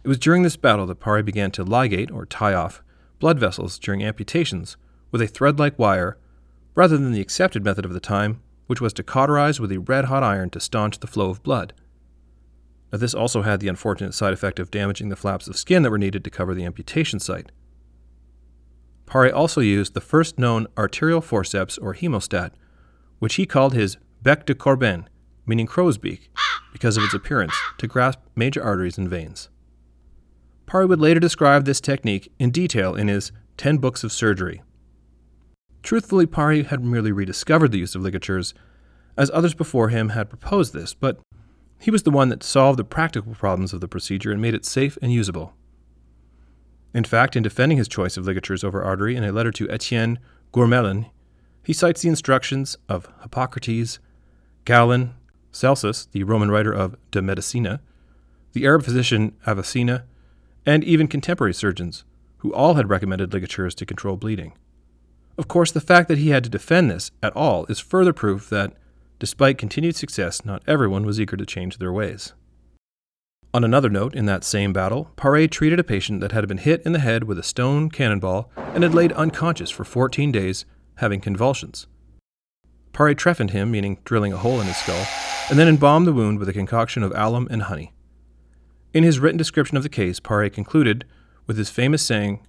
It 0.05 0.07
was 0.07 0.19
during 0.19 0.43
this 0.43 0.55
battle 0.55 0.85
that 0.85 0.99
Pare 0.99 1.23
began 1.23 1.49
to 1.49 1.65
ligate, 1.65 2.13
or 2.13 2.27
tie 2.27 2.53
off, 2.53 2.83
blood 3.17 3.39
vessels 3.39 3.79
during 3.79 4.03
amputations 4.03 4.77
with 5.09 5.19
a 5.19 5.25
thread 5.25 5.57
like 5.57 5.79
wire, 5.79 6.19
rather 6.75 6.95
than 6.95 7.11
the 7.11 7.21
accepted 7.21 7.65
method 7.65 7.85
of 7.85 7.93
the 7.93 7.99
time, 7.99 8.39
which 8.67 8.79
was 8.79 8.93
to 8.93 9.03
cauterize 9.03 9.59
with 9.59 9.71
a 9.71 9.79
red 9.79 10.05
hot 10.05 10.21
iron 10.21 10.51
to 10.51 10.59
staunch 10.59 10.99
the 10.99 11.07
flow 11.07 11.31
of 11.31 11.41
blood. 11.41 11.73
Now, 12.91 12.99
this 12.99 13.15
also 13.15 13.41
had 13.41 13.61
the 13.61 13.67
unfortunate 13.67 14.13
side 14.13 14.31
effect 14.31 14.59
of 14.59 14.69
damaging 14.69 15.09
the 15.09 15.15
flaps 15.15 15.47
of 15.47 15.57
skin 15.57 15.81
that 15.81 15.89
were 15.89 15.97
needed 15.97 16.23
to 16.23 16.29
cover 16.29 16.53
the 16.53 16.65
amputation 16.65 17.19
site. 17.19 17.51
Pare 19.07 19.35
also 19.35 19.59
used 19.59 19.95
the 19.95 20.01
first 20.01 20.37
known 20.37 20.67
arterial 20.77 21.19
forceps 21.19 21.79
or 21.79 21.95
hemostat, 21.95 22.51
which 23.17 23.35
he 23.35 23.47
called 23.47 23.73
his 23.73 23.97
bec 24.21 24.45
de 24.45 24.53
Corbin, 24.53 25.09
meaning 25.47 25.65
crow's 25.65 25.97
beak, 25.97 26.29
because 26.71 26.95
of 26.95 27.03
its 27.03 27.15
appearance, 27.15 27.55
to 27.79 27.87
grasp 27.87 28.19
major 28.35 28.63
arteries 28.63 28.99
and 28.99 29.09
veins. 29.09 29.49
Pare 30.65 30.87
would 30.87 30.99
later 30.99 31.19
describe 31.19 31.65
this 31.65 31.81
technique 31.81 32.31
in 32.39 32.51
detail 32.51 32.95
in 32.95 33.07
his 33.07 33.31
Ten 33.57 33.77
Books 33.77 34.03
of 34.03 34.11
Surgery. 34.11 34.61
Truthfully, 35.83 36.25
Pare 36.25 36.63
had 36.63 36.83
merely 36.83 37.11
rediscovered 37.11 37.71
the 37.71 37.79
use 37.79 37.95
of 37.95 38.01
ligatures, 38.01 38.53
as 39.17 39.29
others 39.33 39.53
before 39.53 39.89
him 39.89 40.09
had 40.09 40.29
proposed 40.29 40.73
this, 40.73 40.93
but 40.93 41.19
he 41.79 41.91
was 41.91 42.03
the 42.03 42.11
one 42.11 42.29
that 42.29 42.43
solved 42.43 42.79
the 42.79 42.83
practical 42.83 43.35
problems 43.35 43.73
of 43.73 43.81
the 43.81 43.87
procedure 43.87 44.31
and 44.31 44.41
made 44.41 44.53
it 44.53 44.65
safe 44.65 44.97
and 45.01 45.13
usable. 45.13 45.53
In 46.93 47.03
fact, 47.03 47.35
in 47.35 47.43
defending 47.43 47.77
his 47.77 47.87
choice 47.87 48.17
of 48.17 48.25
ligatures 48.25 48.63
over 48.63 48.81
cautery 48.81 49.15
in 49.15 49.23
a 49.23 49.31
letter 49.31 49.51
to 49.51 49.69
Etienne 49.69 50.17
Gourmelen, 50.53 51.11
he 51.63 51.73
cites 51.73 52.01
the 52.01 52.09
instructions 52.09 52.77
of 52.87 53.09
Hippocrates, 53.21 53.99
Galen, 54.65 55.13
Celsus, 55.51 56.05
the 56.05 56.23
Roman 56.23 56.49
writer 56.49 56.71
of 56.71 56.95
De 57.11 57.21
Medicina, 57.21 57.81
the 58.53 58.65
Arab 58.65 58.83
physician 58.83 59.35
Avicenna, 59.45 60.05
and 60.65 60.83
even 60.83 61.07
contemporary 61.07 61.53
surgeons, 61.53 62.03
who 62.37 62.53
all 62.53 62.75
had 62.75 62.89
recommended 62.89 63.33
ligatures 63.33 63.75
to 63.75 63.85
control 63.85 64.17
bleeding. 64.17 64.53
Of 65.37 65.47
course, 65.47 65.71
the 65.71 65.81
fact 65.81 66.07
that 66.07 66.17
he 66.17 66.29
had 66.29 66.43
to 66.45 66.49
defend 66.49 66.89
this 66.89 67.11
at 67.21 67.35
all 67.35 67.65
is 67.65 67.79
further 67.79 68.13
proof 68.13 68.49
that, 68.49 68.73
despite 69.19 69.57
continued 69.57 69.95
success, 69.95 70.45
not 70.45 70.63
everyone 70.67 71.05
was 71.05 71.19
eager 71.19 71.35
to 71.35 71.45
change 71.45 71.77
their 71.77 71.91
ways. 71.91 72.33
On 73.53 73.63
another 73.63 73.89
note, 73.89 74.15
in 74.15 74.25
that 74.25 74.43
same 74.43 74.73
battle, 74.73 75.11
Pare 75.15 75.47
treated 75.47 75.79
a 75.79 75.83
patient 75.83 76.19
that 76.21 76.33
had 76.33 76.47
been 76.47 76.57
hit 76.57 76.81
in 76.85 76.91
the 76.91 76.99
head 76.99 77.23
with 77.23 77.39
a 77.39 77.43
stone 77.43 77.89
cannonball 77.89 78.51
and 78.57 78.83
had 78.83 78.93
laid 78.93 79.13
unconscious 79.13 79.69
for 79.69 79.85
14 79.85 80.31
days, 80.31 80.65
having 80.95 81.21
convulsions. 81.21 81.87
Pare 82.91 83.13
trephined 83.13 83.51
him, 83.51 83.71
meaning 83.71 83.97
drilling 84.03 84.33
a 84.33 84.37
hole 84.37 84.59
in 84.59 84.67
his 84.67 84.77
skull, 84.77 85.05
and 85.49 85.57
then 85.57 85.69
embalmed 85.69 86.05
the 86.05 86.13
wound 86.13 86.37
with 86.37 86.49
a 86.49 86.53
concoction 86.53 87.01
of 87.01 87.13
alum 87.15 87.47
and 87.49 87.63
honey. 87.63 87.93
In 88.95 89.03
his 89.03 89.19
written 89.19 89.37
description 89.37 89.75
of 89.75 89.83
the 89.83 89.89
case, 89.89 90.21
Pare 90.21 90.49
concluded 90.49 91.03
with 91.47 91.57
his 91.57 91.69
famous 91.69 92.01
saying, 92.01 92.39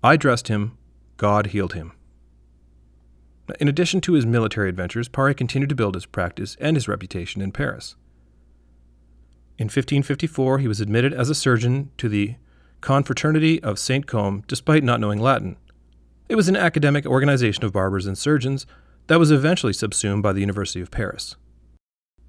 I 0.00 0.16
dressed 0.16 0.46
him, 0.46 0.78
God 1.16 1.48
healed 1.48 1.72
him. 1.72 1.90
In 3.58 3.66
addition 3.66 4.00
to 4.02 4.12
his 4.12 4.24
military 4.24 4.68
adventures, 4.68 5.08
Pare 5.08 5.34
continued 5.34 5.70
to 5.70 5.74
build 5.74 5.96
his 5.96 6.06
practice 6.06 6.56
and 6.60 6.76
his 6.76 6.86
reputation 6.86 7.42
in 7.42 7.50
Paris. 7.50 7.96
In 9.58 9.64
1554, 9.64 10.60
he 10.60 10.68
was 10.68 10.80
admitted 10.80 11.12
as 11.12 11.28
a 11.28 11.34
surgeon 11.34 11.90
to 11.98 12.08
the 12.08 12.36
Confraternity 12.80 13.60
of 13.60 13.76
St. 13.76 14.06
Combe 14.06 14.44
despite 14.46 14.84
not 14.84 15.00
knowing 15.00 15.18
Latin. 15.20 15.56
It 16.28 16.36
was 16.36 16.48
an 16.48 16.56
academic 16.56 17.06
organization 17.06 17.64
of 17.64 17.72
barbers 17.72 18.06
and 18.06 18.16
surgeons 18.16 18.66
that 19.08 19.18
was 19.18 19.32
eventually 19.32 19.72
subsumed 19.72 20.22
by 20.22 20.32
the 20.32 20.40
University 20.40 20.80
of 20.80 20.92
Paris. 20.92 21.34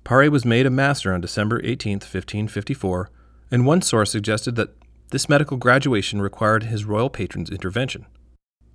Pare 0.04 0.32
was 0.32 0.44
made 0.44 0.66
a 0.66 0.72
master 0.72 1.14
on 1.14 1.22
December 1.22 1.62
18, 1.64 1.98
1554, 1.98 3.12
and 3.52 3.66
one 3.66 3.82
source 3.82 4.12
suggested 4.12 4.56
that 4.56 4.76
this 5.12 5.30
medical 5.30 5.58
graduation 5.58 6.22
required 6.22 6.64
his 6.64 6.86
royal 6.86 7.10
patron's 7.10 7.50
intervention. 7.50 8.06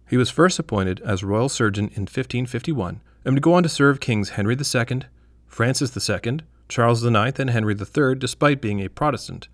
He 0.09 0.17
was 0.17 0.31
first 0.31 0.59
appointed 0.59 1.01
as 1.05 1.25
royal 1.25 1.49
surgeon 1.49 1.87
in 1.87 2.03
1551 2.03 3.01
and 3.25 3.35
would 3.35 3.43
go 3.43 3.55
on 3.55 3.63
to 3.63 3.69
serve 3.69 4.01
kings 4.01 4.31
Henry 4.31 4.57
II, 4.57 5.01
Francis 5.47 6.09
II, 6.09 6.41
Charles 6.69 7.05
IX, 7.05 7.39
and 7.39 7.51
Henry 7.51 7.75
III, 7.75 8.15
despite 8.15 8.61
being 8.61 8.81
a 8.81 8.89
Protestant. 8.89 9.49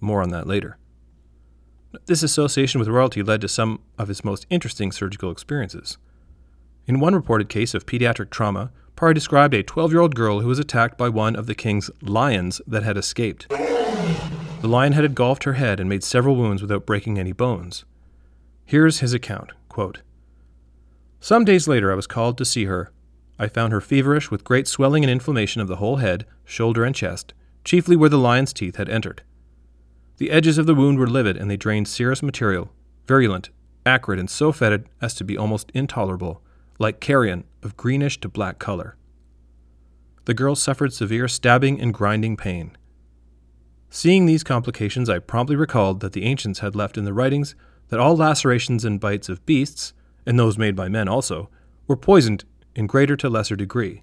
More 0.00 0.22
on 0.22 0.28
that 0.30 0.46
later. 0.46 0.78
This 2.06 2.22
association 2.22 2.78
with 2.78 2.88
royalty 2.88 3.22
led 3.22 3.40
to 3.40 3.48
some 3.48 3.80
of 3.98 4.08
his 4.08 4.24
most 4.24 4.46
interesting 4.50 4.92
surgical 4.92 5.30
experiences. 5.30 5.96
In 6.86 7.00
one 7.00 7.14
reported 7.14 7.48
case 7.48 7.74
of 7.74 7.86
pediatric 7.86 8.30
trauma, 8.30 8.70
Paré 8.96 9.14
described 9.14 9.54
a 9.54 9.62
12 9.62 9.92
year 9.92 10.00
old 10.00 10.14
girl 10.14 10.40
who 10.40 10.48
was 10.48 10.58
attacked 10.58 10.96
by 10.96 11.08
one 11.08 11.34
of 11.34 11.46
the 11.46 11.54
king's 11.54 11.90
lions 12.00 12.60
that 12.66 12.82
had 12.82 12.96
escaped. 12.96 13.46
The 14.60 14.68
lion 14.68 14.92
had 14.94 15.04
engulfed 15.04 15.44
her 15.44 15.54
head 15.54 15.80
and 15.80 15.88
made 15.88 16.02
several 16.02 16.36
wounds 16.36 16.62
without 16.62 16.86
breaking 16.86 17.18
any 17.18 17.32
bones. 17.32 17.84
Here's 18.64 19.00
his 19.00 19.12
account 19.12 19.52
quote, 19.68 20.02
Some 21.20 21.44
days 21.44 21.68
later, 21.68 21.92
I 21.92 21.94
was 21.94 22.06
called 22.06 22.38
to 22.38 22.44
see 22.44 22.64
her. 22.64 22.90
I 23.38 23.48
found 23.48 23.72
her 23.72 23.80
feverish 23.80 24.30
with 24.30 24.44
great 24.44 24.66
swelling 24.66 25.04
and 25.04 25.10
inflammation 25.10 25.60
of 25.60 25.68
the 25.68 25.76
whole 25.76 25.96
head, 25.96 26.24
shoulder, 26.44 26.84
and 26.84 26.94
chest, 26.94 27.34
chiefly 27.64 27.96
where 27.96 28.08
the 28.08 28.18
lion's 28.18 28.52
teeth 28.52 28.76
had 28.76 28.88
entered. 28.88 29.22
The 30.16 30.30
edges 30.30 30.56
of 30.56 30.66
the 30.66 30.74
wound 30.74 30.98
were 30.98 31.06
livid 31.06 31.36
and 31.36 31.50
they 31.50 31.58
drained 31.58 31.88
serous 31.88 32.22
material, 32.22 32.72
virulent, 33.06 33.50
acrid, 33.84 34.18
and 34.18 34.30
so 34.30 34.52
fetid 34.52 34.86
as 35.02 35.14
to 35.14 35.24
be 35.24 35.36
almost 35.36 35.70
intolerable 35.74 36.42
like 36.78 37.00
carrion, 37.00 37.44
of 37.62 37.76
greenish 37.76 38.20
to 38.20 38.28
black 38.28 38.58
color. 38.58 38.96
The 40.24 40.34
girl 40.34 40.54
suffered 40.54 40.92
severe 40.92 41.28
stabbing 41.28 41.80
and 41.80 41.94
grinding 41.94 42.36
pain. 42.36 42.76
Seeing 43.96 44.26
these 44.26 44.44
complications, 44.44 45.08
I 45.08 45.20
promptly 45.20 45.56
recalled 45.56 46.00
that 46.00 46.12
the 46.12 46.24
ancients 46.24 46.58
had 46.58 46.76
left 46.76 46.98
in 46.98 47.06
the 47.06 47.14
writings 47.14 47.54
that 47.88 47.98
all 47.98 48.14
lacerations 48.14 48.84
and 48.84 49.00
bites 49.00 49.30
of 49.30 49.46
beasts, 49.46 49.94
and 50.26 50.38
those 50.38 50.58
made 50.58 50.76
by 50.76 50.90
men 50.90 51.08
also, 51.08 51.48
were 51.86 51.96
poisoned 51.96 52.44
in 52.74 52.86
greater 52.86 53.16
to 53.16 53.30
lesser 53.30 53.56
degree. 53.56 54.02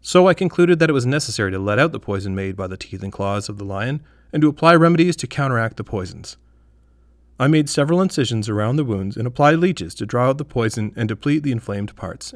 So 0.00 0.26
I 0.26 0.34
concluded 0.34 0.80
that 0.80 0.90
it 0.90 0.92
was 0.92 1.06
necessary 1.06 1.52
to 1.52 1.58
let 1.60 1.78
out 1.78 1.92
the 1.92 2.00
poison 2.00 2.34
made 2.34 2.56
by 2.56 2.66
the 2.66 2.76
teeth 2.76 3.00
and 3.00 3.12
claws 3.12 3.48
of 3.48 3.58
the 3.58 3.64
lion 3.64 4.02
and 4.32 4.42
to 4.42 4.48
apply 4.48 4.74
remedies 4.74 5.14
to 5.18 5.28
counteract 5.28 5.76
the 5.76 5.84
poisons. 5.84 6.36
I 7.38 7.46
made 7.46 7.70
several 7.70 8.02
incisions 8.02 8.48
around 8.48 8.74
the 8.74 8.84
wounds 8.84 9.16
and 9.16 9.28
applied 9.28 9.60
leeches 9.60 9.94
to 9.94 10.06
draw 10.06 10.30
out 10.30 10.38
the 10.38 10.44
poison 10.44 10.92
and 10.96 11.08
deplete 11.08 11.44
the 11.44 11.52
inflamed 11.52 11.94
parts. 11.94 12.32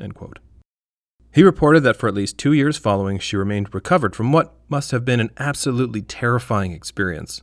He 1.32 1.42
reported 1.42 1.80
that 1.84 1.96
for 1.96 2.08
at 2.08 2.14
least 2.14 2.38
two 2.38 2.52
years 2.52 2.76
following, 2.76 3.18
she 3.18 3.36
remained 3.36 3.74
recovered 3.74 4.16
from 4.16 4.32
what 4.32 4.54
must 4.68 4.90
have 4.90 5.04
been 5.04 5.20
an 5.20 5.30
absolutely 5.38 6.02
terrifying 6.02 6.72
experience. 6.72 7.42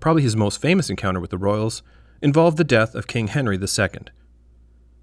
Probably 0.00 0.22
his 0.22 0.36
most 0.36 0.60
famous 0.60 0.90
encounter 0.90 1.20
with 1.20 1.30
the 1.30 1.38
royals 1.38 1.82
involved 2.20 2.58
the 2.58 2.64
death 2.64 2.94
of 2.94 3.06
King 3.06 3.28
Henry 3.28 3.56
II. 3.56 3.88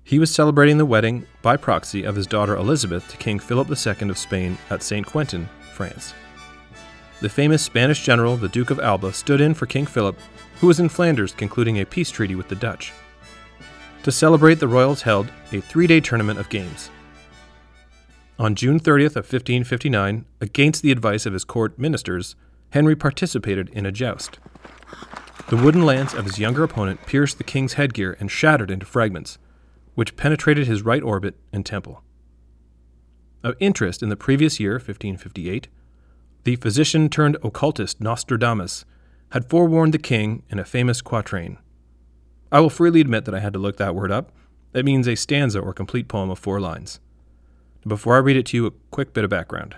He 0.03 0.19
was 0.19 0.33
celebrating 0.33 0.77
the 0.77 0.85
wedding, 0.85 1.25
by 1.41 1.57
proxy, 1.57 2.03
of 2.03 2.15
his 2.15 2.27
daughter 2.27 2.55
Elizabeth 2.55 3.07
to 3.09 3.17
King 3.17 3.39
Philip 3.39 3.69
II 3.69 4.09
of 4.09 4.17
Spain 4.17 4.57
at 4.69 4.83
St. 4.83 5.05
Quentin, 5.05 5.49
France. 5.73 6.13
The 7.21 7.29
famous 7.29 7.63
Spanish 7.63 8.03
general, 8.03 8.35
the 8.35 8.49
Duke 8.49 8.69
of 8.69 8.79
Alba, 8.79 9.13
stood 9.13 9.39
in 9.39 9.53
for 9.53 9.65
King 9.65 9.85
Philip 9.85 10.19
who 10.63 10.67
was 10.67 10.79
in 10.79 10.87
Flanders 10.87 11.33
concluding 11.33 11.79
a 11.79 11.85
peace 11.85 12.09
treaty 12.09 12.35
with 12.35 12.47
the 12.47 12.55
Dutch. 12.55 12.93
To 14.03 14.13
celebrate, 14.13 14.61
the 14.61 14.67
royals 14.67 15.01
held 15.01 15.29
a 15.51 15.59
three 15.59 15.87
day 15.87 15.99
tournament 15.99 16.39
of 16.39 16.47
games. 16.47 16.89
On 18.39 18.55
June 18.55 18.79
30th 18.79 19.15
of 19.15 19.31
1559, 19.31 20.25
against 20.41 20.81
the 20.81 20.91
advice 20.91 21.27
of 21.27 21.33
his 21.33 21.45
court 21.45 21.77
ministers, 21.77 22.35
Henry 22.71 22.95
participated 22.95 23.69
in 23.69 23.85
a 23.85 23.91
joust. 23.91 24.39
The 25.49 25.57
wooden 25.57 25.85
lance 25.85 26.15
of 26.15 26.25
his 26.25 26.39
younger 26.39 26.63
opponent 26.63 27.05
pierced 27.05 27.37
the 27.37 27.43
king's 27.43 27.73
headgear 27.73 28.17
and 28.19 28.31
shattered 28.31 28.71
into 28.71 28.87
fragments, 28.87 29.37
which 29.93 30.15
penetrated 30.15 30.65
his 30.65 30.81
right 30.81 31.03
orbit 31.03 31.35
and 31.51 31.63
temple. 31.63 32.01
Of 33.43 33.55
interest 33.59 34.01
in 34.01 34.09
the 34.09 34.15
previous 34.15 34.59
year, 34.59 34.73
1558, 34.73 35.67
the 36.43 36.55
physician 36.55 37.09
turned 37.09 37.37
occultist 37.43 38.01
Nostradamus 38.01 38.83
had 39.29 39.47
forewarned 39.47 39.93
the 39.93 39.99
king 39.99 40.41
in 40.49 40.57
a 40.57 40.65
famous 40.65 41.03
quatrain. 41.03 41.59
I 42.51 42.61
will 42.61 42.71
freely 42.71 43.01
admit 43.01 43.25
that 43.25 43.35
I 43.35 43.41
had 43.41 43.53
to 43.53 43.59
look 43.59 43.77
that 43.77 43.93
word 43.93 44.11
up. 44.11 44.31
It 44.73 44.85
means 44.85 45.07
a 45.07 45.13
stanza 45.13 45.59
or 45.59 45.71
complete 45.71 46.07
poem 46.07 46.31
of 46.31 46.39
four 46.39 46.59
lines. 46.59 46.99
Before 47.85 48.15
I 48.15 48.19
read 48.19 48.37
it 48.37 48.45
to 48.47 48.57
you, 48.57 48.65
a 48.65 48.71
quick 48.91 49.13
bit 49.13 49.23
of 49.23 49.29
background. 49.29 49.75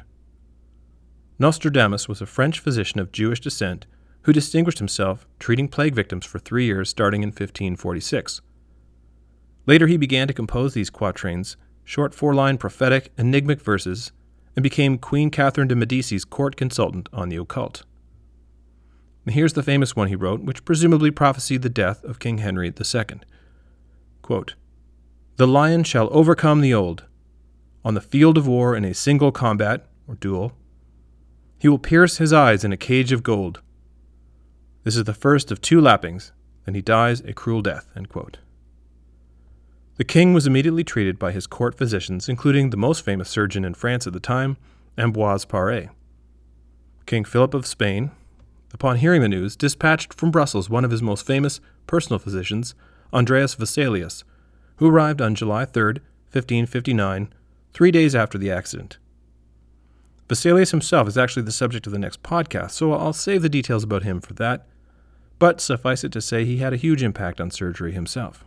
Nostradamus 1.39 2.07
was 2.07 2.21
a 2.21 2.25
French 2.25 2.59
physician 2.59 2.99
of 2.99 3.11
Jewish 3.11 3.39
descent 3.39 3.87
who 4.21 4.33
distinguished 4.33 4.79
himself 4.79 5.27
treating 5.39 5.67
plague 5.67 5.93
victims 5.93 6.25
for 6.25 6.39
three 6.39 6.65
years 6.65 6.89
starting 6.89 7.23
in 7.23 7.29
1546. 7.29 8.41
Later, 9.65 9.87
he 9.87 9.97
began 9.97 10.27
to 10.27 10.33
compose 10.33 10.73
these 10.73 10.89
quatrains, 10.89 11.57
short 11.83 12.13
four 12.13 12.33
line 12.33 12.57
prophetic, 12.57 13.11
enigmatic 13.17 13.63
verses, 13.63 14.11
and 14.55 14.63
became 14.63 14.97
Queen 14.97 15.29
Catherine 15.29 15.67
de' 15.67 15.75
Medici's 15.75 16.25
court 16.25 16.55
consultant 16.55 17.09
on 17.11 17.29
the 17.29 17.35
occult. 17.35 17.83
Here's 19.27 19.53
the 19.53 19.63
famous 19.63 19.95
one 19.95 20.07
he 20.07 20.15
wrote, 20.15 20.41
which 20.41 20.65
presumably 20.65 21.09
prophesied 21.09 21.63
the 21.63 21.69
death 21.69 22.03
of 22.03 22.19
King 22.19 22.37
Henry 22.37 22.67
II. 22.67 23.21
Quote, 24.21 24.55
the 25.37 25.47
lion 25.47 25.83
shall 25.83 26.07
overcome 26.11 26.61
the 26.61 26.73
old. 26.73 27.03
On 27.85 27.93
the 27.93 28.01
field 28.01 28.35
of 28.35 28.47
war 28.47 28.75
in 28.75 28.83
a 28.83 28.95
single 28.95 29.31
combat, 29.31 29.85
or 30.07 30.15
duel, 30.15 30.53
he 31.59 31.69
will 31.69 31.77
pierce 31.77 32.17
his 32.17 32.33
eyes 32.33 32.63
in 32.63 32.73
a 32.73 32.77
cage 32.77 33.11
of 33.11 33.21
gold. 33.21 33.61
This 34.83 34.97
is 34.97 35.03
the 35.03 35.13
first 35.13 35.51
of 35.51 35.61
two 35.61 35.79
lappings, 35.79 36.31
then 36.65 36.73
he 36.73 36.81
dies 36.81 37.21
a 37.21 37.33
cruel 37.33 37.61
death. 37.61 37.87
The 39.97 40.03
king 40.03 40.33
was 40.33 40.47
immediately 40.47 40.83
treated 40.83 41.19
by 41.19 41.31
his 41.31 41.45
court 41.45 41.77
physicians, 41.77 42.27
including 42.27 42.71
the 42.71 42.77
most 42.77 43.05
famous 43.05 43.29
surgeon 43.29 43.63
in 43.63 43.75
France 43.75 44.07
at 44.07 44.13
the 44.13 44.19
time, 44.19 44.57
Ambroise 44.97 45.45
Paré. 45.45 45.89
King 47.05 47.23
Philip 47.23 47.53
of 47.53 47.67
Spain, 47.67 48.09
upon 48.73 48.97
hearing 48.97 49.21
the 49.21 49.29
news, 49.29 49.55
dispatched 49.55 50.11
from 50.11 50.31
Brussels 50.31 50.71
one 50.71 50.85
of 50.85 50.91
his 50.91 51.03
most 51.03 51.23
famous 51.23 51.61
personal 51.85 52.17
physicians, 52.17 52.73
Andreas 53.13 53.53
Vesalius, 53.53 54.23
who 54.77 54.87
arrived 54.87 55.21
on 55.21 55.35
July 55.35 55.65
3, 55.65 55.83
1559, 56.31 57.31
three 57.75 57.91
days 57.91 58.15
after 58.15 58.37
the 58.37 58.49
accident. 58.49 58.97
Vesalius 60.29 60.71
himself 60.71 61.09
is 61.09 61.17
actually 61.17 61.43
the 61.43 61.51
subject 61.51 61.85
of 61.85 61.91
the 61.91 61.99
next 61.99 62.23
podcast, 62.23 62.71
so 62.71 62.93
I'll 62.93 63.11
save 63.11 63.41
the 63.41 63.49
details 63.49 63.83
about 63.83 64.03
him 64.03 64.21
for 64.21 64.33
that, 64.35 64.65
but 65.39 65.59
suffice 65.59 66.05
it 66.05 66.13
to 66.13 66.21
say 66.21 66.45
he 66.45 66.59
had 66.59 66.71
a 66.71 66.77
huge 66.77 67.03
impact 67.03 67.41
on 67.41 67.51
surgery 67.51 67.91
himself. 67.91 68.45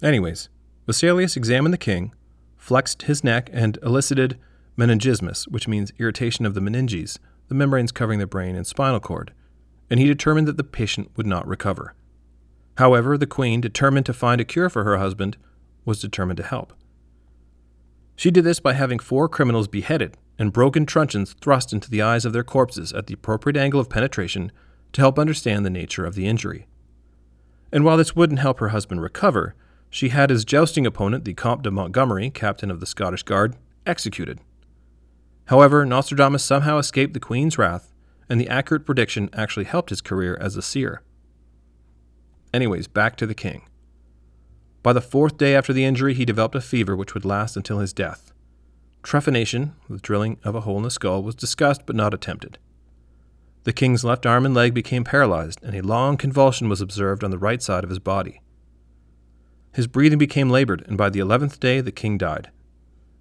Anyways, 0.00 0.48
Vesalius 0.86 1.36
examined 1.36 1.74
the 1.74 1.78
king, 1.78 2.14
flexed 2.56 3.02
his 3.02 3.24
neck, 3.24 3.50
and 3.52 3.78
elicited 3.82 4.38
meningismus, 4.78 5.48
which 5.48 5.66
means 5.66 5.92
irritation 5.98 6.46
of 6.46 6.54
the 6.54 6.60
meninges, 6.60 7.18
the 7.48 7.54
membranes 7.56 7.90
covering 7.90 8.20
the 8.20 8.28
brain 8.28 8.54
and 8.54 8.64
spinal 8.64 9.00
cord, 9.00 9.32
and 9.90 9.98
he 9.98 10.06
determined 10.06 10.46
that 10.46 10.56
the 10.56 10.62
patient 10.62 11.10
would 11.16 11.26
not 11.26 11.48
recover. 11.48 11.94
However, 12.78 13.18
the 13.18 13.26
queen, 13.26 13.60
determined 13.60 14.06
to 14.06 14.14
find 14.14 14.40
a 14.40 14.44
cure 14.44 14.70
for 14.70 14.84
her 14.84 14.98
husband, 14.98 15.36
was 15.84 16.00
determined 16.00 16.36
to 16.36 16.44
help. 16.44 16.72
She 18.16 18.30
did 18.30 18.44
this 18.44 18.60
by 18.60 18.74
having 18.74 18.98
four 18.98 19.28
criminals 19.28 19.68
beheaded 19.68 20.16
and 20.38 20.52
broken 20.52 20.86
truncheons 20.86 21.34
thrust 21.40 21.72
into 21.72 21.90
the 21.90 22.02
eyes 22.02 22.24
of 22.24 22.32
their 22.32 22.44
corpses 22.44 22.92
at 22.92 23.06
the 23.06 23.14
appropriate 23.14 23.56
angle 23.56 23.80
of 23.80 23.88
penetration 23.88 24.52
to 24.92 25.00
help 25.00 25.18
understand 25.18 25.64
the 25.64 25.70
nature 25.70 26.04
of 26.04 26.14
the 26.14 26.26
injury. 26.26 26.66
And 27.72 27.84
while 27.84 27.96
this 27.96 28.14
wouldn't 28.14 28.40
help 28.40 28.58
her 28.58 28.68
husband 28.68 29.02
recover, 29.02 29.54
she 29.88 30.10
had 30.10 30.30
his 30.30 30.44
jousting 30.44 30.86
opponent, 30.86 31.24
the 31.24 31.34
Comte 31.34 31.62
de 31.62 31.70
Montgomery, 31.70 32.30
captain 32.30 32.70
of 32.70 32.80
the 32.80 32.86
Scottish 32.86 33.22
Guard, 33.22 33.56
executed. 33.86 34.40
However, 35.46 35.84
Nostradamus 35.84 36.44
somehow 36.44 36.78
escaped 36.78 37.14
the 37.14 37.20
queen's 37.20 37.58
wrath, 37.58 37.92
and 38.28 38.40
the 38.40 38.48
accurate 38.48 38.86
prediction 38.86 39.28
actually 39.32 39.64
helped 39.64 39.90
his 39.90 40.00
career 40.00 40.36
as 40.40 40.56
a 40.56 40.62
seer. 40.62 41.02
Anyways, 42.54 42.88
back 42.88 43.16
to 43.16 43.26
the 43.26 43.34
king. 43.34 43.62
By 44.82 44.92
the 44.92 45.00
fourth 45.00 45.36
day 45.36 45.54
after 45.54 45.72
the 45.72 45.84
injury, 45.84 46.14
he 46.14 46.24
developed 46.24 46.54
a 46.54 46.60
fever 46.60 46.96
which 46.96 47.14
would 47.14 47.24
last 47.24 47.56
until 47.56 47.78
his 47.78 47.92
death. 47.92 48.32
Trephination, 49.02 49.72
the 49.88 49.98
drilling 49.98 50.38
of 50.44 50.54
a 50.54 50.60
hole 50.62 50.76
in 50.76 50.82
the 50.82 50.90
skull, 50.90 51.22
was 51.22 51.34
discussed 51.34 51.86
but 51.86 51.96
not 51.96 52.14
attempted. 52.14 52.58
The 53.64 53.72
king's 53.72 54.04
left 54.04 54.26
arm 54.26 54.44
and 54.44 54.54
leg 54.54 54.74
became 54.74 55.04
paralyzed, 55.04 55.60
and 55.62 55.74
a 55.74 55.82
long 55.82 56.16
convulsion 56.16 56.68
was 56.68 56.80
observed 56.80 57.22
on 57.22 57.30
the 57.30 57.38
right 57.38 57.62
side 57.62 57.84
of 57.84 57.90
his 57.90 58.00
body. 58.00 58.42
His 59.72 59.86
breathing 59.86 60.18
became 60.18 60.50
labored, 60.50 60.84
and 60.86 60.98
by 60.98 61.10
the 61.10 61.20
eleventh 61.20 61.60
day 61.60 61.80
the 61.80 61.92
king 61.92 62.18
died. 62.18 62.50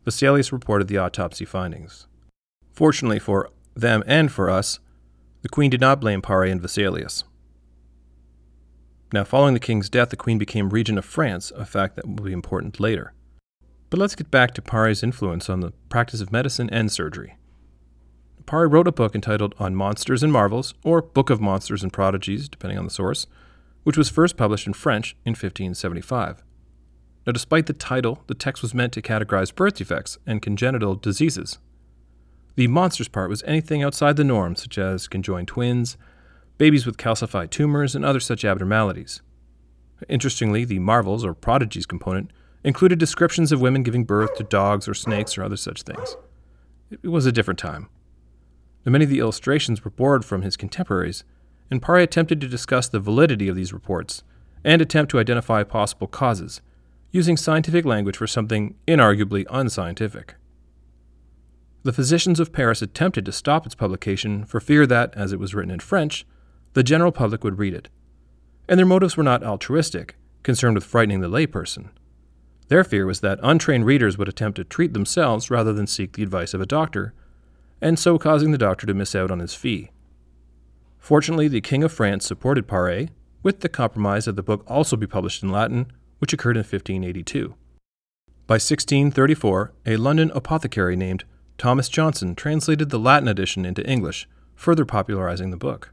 Vesalius 0.03 0.51
reported 0.51 0.87
the 0.87 0.97
autopsy 0.97 1.45
findings. 1.45 2.07
Fortunately 2.71 3.19
for 3.19 3.49
them 3.75 4.03
and 4.07 4.31
for 4.31 4.49
us, 4.49 4.79
the 5.43 5.49
queen 5.49 5.69
did 5.69 5.81
not 5.81 6.01
blame 6.01 6.21
Paré 6.21 6.51
and 6.51 6.61
Vesalius. 6.61 7.23
Now, 9.13 9.25
following 9.25 9.53
the 9.53 9.59
king's 9.59 9.89
death, 9.89 10.09
the 10.09 10.15
queen 10.15 10.37
became 10.37 10.69
regent 10.69 10.97
of 10.97 11.03
France, 11.03 11.51
a 11.51 11.65
fact 11.65 11.97
that 11.97 12.07
will 12.07 12.23
be 12.23 12.31
important 12.31 12.79
later. 12.79 13.13
But 13.89 13.99
let's 13.99 14.15
get 14.15 14.31
back 14.31 14.53
to 14.53 14.61
Paré's 14.61 15.03
influence 15.03 15.49
on 15.49 15.59
the 15.59 15.71
practice 15.89 16.21
of 16.21 16.31
medicine 16.31 16.69
and 16.71 16.89
surgery. 16.89 17.35
Paré 18.45 18.71
wrote 18.71 18.87
a 18.87 18.91
book 18.91 19.13
entitled 19.13 19.53
On 19.59 19.75
Monsters 19.75 20.23
and 20.23 20.31
Marvels, 20.31 20.73
or 20.83 21.01
Book 21.01 21.29
of 21.29 21.41
Monsters 21.41 21.83
and 21.83 21.91
Prodigies, 21.91 22.47
depending 22.47 22.79
on 22.79 22.85
the 22.85 22.91
source, 22.91 23.27
which 23.83 23.97
was 23.97 24.09
first 24.09 24.37
published 24.37 24.65
in 24.65 24.73
French 24.73 25.15
in 25.25 25.31
1575. 25.31 26.41
Now, 27.27 27.33
despite 27.33 27.65
the 27.65 27.73
title, 27.73 28.23
the 28.27 28.33
text 28.33 28.61
was 28.61 28.73
meant 28.73 28.93
to 28.93 29.01
categorize 29.01 29.53
birth 29.53 29.75
defects 29.75 30.17
and 30.25 30.41
congenital 30.41 30.95
diseases. 30.95 31.59
The 32.55 32.67
monsters 32.67 33.09
part 33.09 33.29
was 33.29 33.43
anything 33.43 33.83
outside 33.83 34.15
the 34.15 34.23
norm, 34.23 34.55
such 34.55 34.77
as 34.77 35.07
conjoined 35.07 35.49
twins, 35.49 35.97
babies 36.57 36.85
with 36.85 36.97
calcified 36.97 37.49
tumors, 37.49 37.95
and 37.95 38.05
other 38.05 38.19
such 38.19 38.45
abnormalities. 38.45 39.21
Interestingly, 40.09 40.65
the 40.65 40.79
marvels 40.79 41.23
or 41.23 41.33
prodigies 41.33 41.85
component 41.85 42.31
included 42.63 42.99
descriptions 42.99 43.51
of 43.51 43.61
women 43.61 43.83
giving 43.83 44.03
birth 44.03 44.35
to 44.35 44.43
dogs 44.43 44.87
or 44.87 44.93
snakes 44.93 45.37
or 45.37 45.43
other 45.43 45.57
such 45.57 45.83
things. 45.83 46.15
It 46.91 47.07
was 47.07 47.25
a 47.25 47.31
different 47.31 47.59
time. 47.59 47.89
Now, 48.85 48.91
many 48.91 49.03
of 49.03 49.09
the 49.09 49.19
illustrations 49.19 49.83
were 49.83 49.91
borrowed 49.91 50.25
from 50.25 50.41
his 50.41 50.57
contemporaries, 50.57 51.23
and 51.69 51.81
Paré 51.81 52.03
attempted 52.03 52.41
to 52.41 52.47
discuss 52.47 52.89
the 52.89 52.99
validity 52.99 53.47
of 53.47 53.55
these 53.55 53.73
reports 53.73 54.23
and 54.63 54.81
attempt 54.81 55.11
to 55.11 55.19
identify 55.19 55.63
possible 55.63 56.07
causes, 56.07 56.61
using 57.11 57.37
scientific 57.37 57.85
language 57.85 58.17
for 58.17 58.27
something 58.27 58.75
inarguably 58.87 59.45
unscientific. 59.49 60.35
The 61.83 61.93
physicians 61.93 62.39
of 62.39 62.53
Paris 62.53 62.81
attempted 62.81 63.25
to 63.25 63.31
stop 63.31 63.65
its 63.65 63.73
publication 63.73 64.45
for 64.45 64.59
fear 64.59 64.85
that, 64.85 65.13
as 65.15 65.33
it 65.33 65.39
was 65.39 65.55
written 65.55 65.71
in 65.71 65.79
French, 65.79 66.25
the 66.73 66.83
general 66.83 67.11
public 67.11 67.43
would 67.43 67.59
read 67.59 67.73
it. 67.73 67.89
And 68.67 68.77
their 68.77 68.85
motives 68.85 69.17
were 69.17 69.23
not 69.23 69.43
altruistic, 69.43 70.15
concerned 70.43 70.75
with 70.75 70.83
frightening 70.83 71.21
the 71.21 71.29
layperson. 71.29 71.89
Their 72.67 72.83
fear 72.83 73.05
was 73.05 73.19
that 73.19 73.39
untrained 73.43 73.85
readers 73.85 74.17
would 74.17 74.29
attempt 74.29 74.55
to 74.55 74.63
treat 74.63 74.93
themselves 74.93 75.51
rather 75.51 75.73
than 75.73 75.87
seek 75.87 76.13
the 76.13 76.23
advice 76.23 76.53
of 76.53 76.61
a 76.61 76.65
doctor, 76.65 77.13
and 77.81 77.99
so 77.99 78.17
causing 78.17 78.51
the 78.51 78.57
doctor 78.57 78.87
to 78.87 78.93
miss 78.93 79.15
out 79.15 79.31
on 79.31 79.39
his 79.39 79.53
fee. 79.53 79.91
Fortunately, 80.97 81.47
the 81.47 81.61
King 81.61 81.83
of 81.83 81.91
France 81.91 82.25
supported 82.25 82.67
Paré, 82.67 83.09
with 83.43 83.61
the 83.61 83.69
compromise 83.69 84.25
that 84.25 84.35
the 84.35 84.43
book 84.43 84.63
also 84.67 84.95
be 84.95 85.07
published 85.07 85.43
in 85.43 85.49
Latin, 85.49 85.91
which 86.19 86.31
occurred 86.31 86.55
in 86.55 86.61
1582. 86.61 87.55
By 88.47 88.55
1634, 88.55 89.73
a 89.85 89.97
London 89.97 90.31
apothecary 90.35 90.95
named 90.95 91.25
Thomas 91.57 91.89
Johnson 91.89 92.35
translated 92.35 92.89
the 92.89 92.99
Latin 92.99 93.27
edition 93.27 93.65
into 93.65 93.85
English, 93.87 94.27
further 94.55 94.85
popularizing 94.85 95.51
the 95.51 95.57
book. 95.57 95.91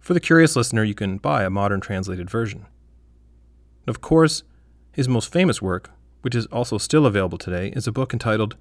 For 0.00 0.14
the 0.14 0.20
curious 0.20 0.56
listener, 0.56 0.82
you 0.82 0.94
can 0.94 1.18
buy 1.18 1.44
a 1.44 1.50
modern 1.50 1.80
translated 1.80 2.30
version. 2.30 2.66
Of 3.86 4.00
course, 4.00 4.42
his 4.92 5.08
most 5.08 5.30
famous 5.30 5.60
work, 5.60 5.90
which 6.22 6.34
is 6.34 6.46
also 6.46 6.78
still 6.78 7.06
available 7.06 7.38
today, 7.38 7.68
is 7.76 7.86
a 7.86 7.92
book 7.92 8.12
entitled 8.12 8.56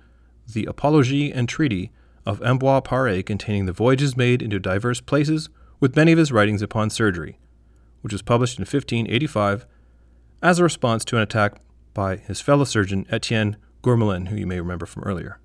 The 0.53 0.65
Apologie 0.65 1.31
and 1.33 1.47
Treaty 1.47 1.91
of 2.25 2.41
Ambroise 2.41 2.83
Paré 2.83 3.25
containing 3.25 3.65
the 3.65 3.73
voyages 3.73 4.17
made 4.17 4.41
into 4.41 4.59
diverse 4.59 4.99
places 4.99 5.49
with 5.79 5.95
many 5.95 6.11
of 6.11 6.17
his 6.17 6.31
writings 6.31 6.61
upon 6.61 6.89
surgery, 6.89 7.39
which 8.01 8.13
was 8.13 8.21
published 8.21 8.59
in 8.59 8.63
1585 8.63 9.65
as 10.41 10.59
a 10.59 10.63
response 10.63 11.05
to 11.05 11.15
an 11.15 11.21
attack 11.21 11.55
by 11.93 12.17
his 12.17 12.41
fellow 12.41 12.65
surgeon 12.65 13.05
Etienne 13.09 13.55
Gourmelen, 13.81 14.27
who 14.27 14.35
you 14.35 14.45
may 14.45 14.59
remember 14.59 14.85
from 14.85 15.03
earlier. 15.03 15.39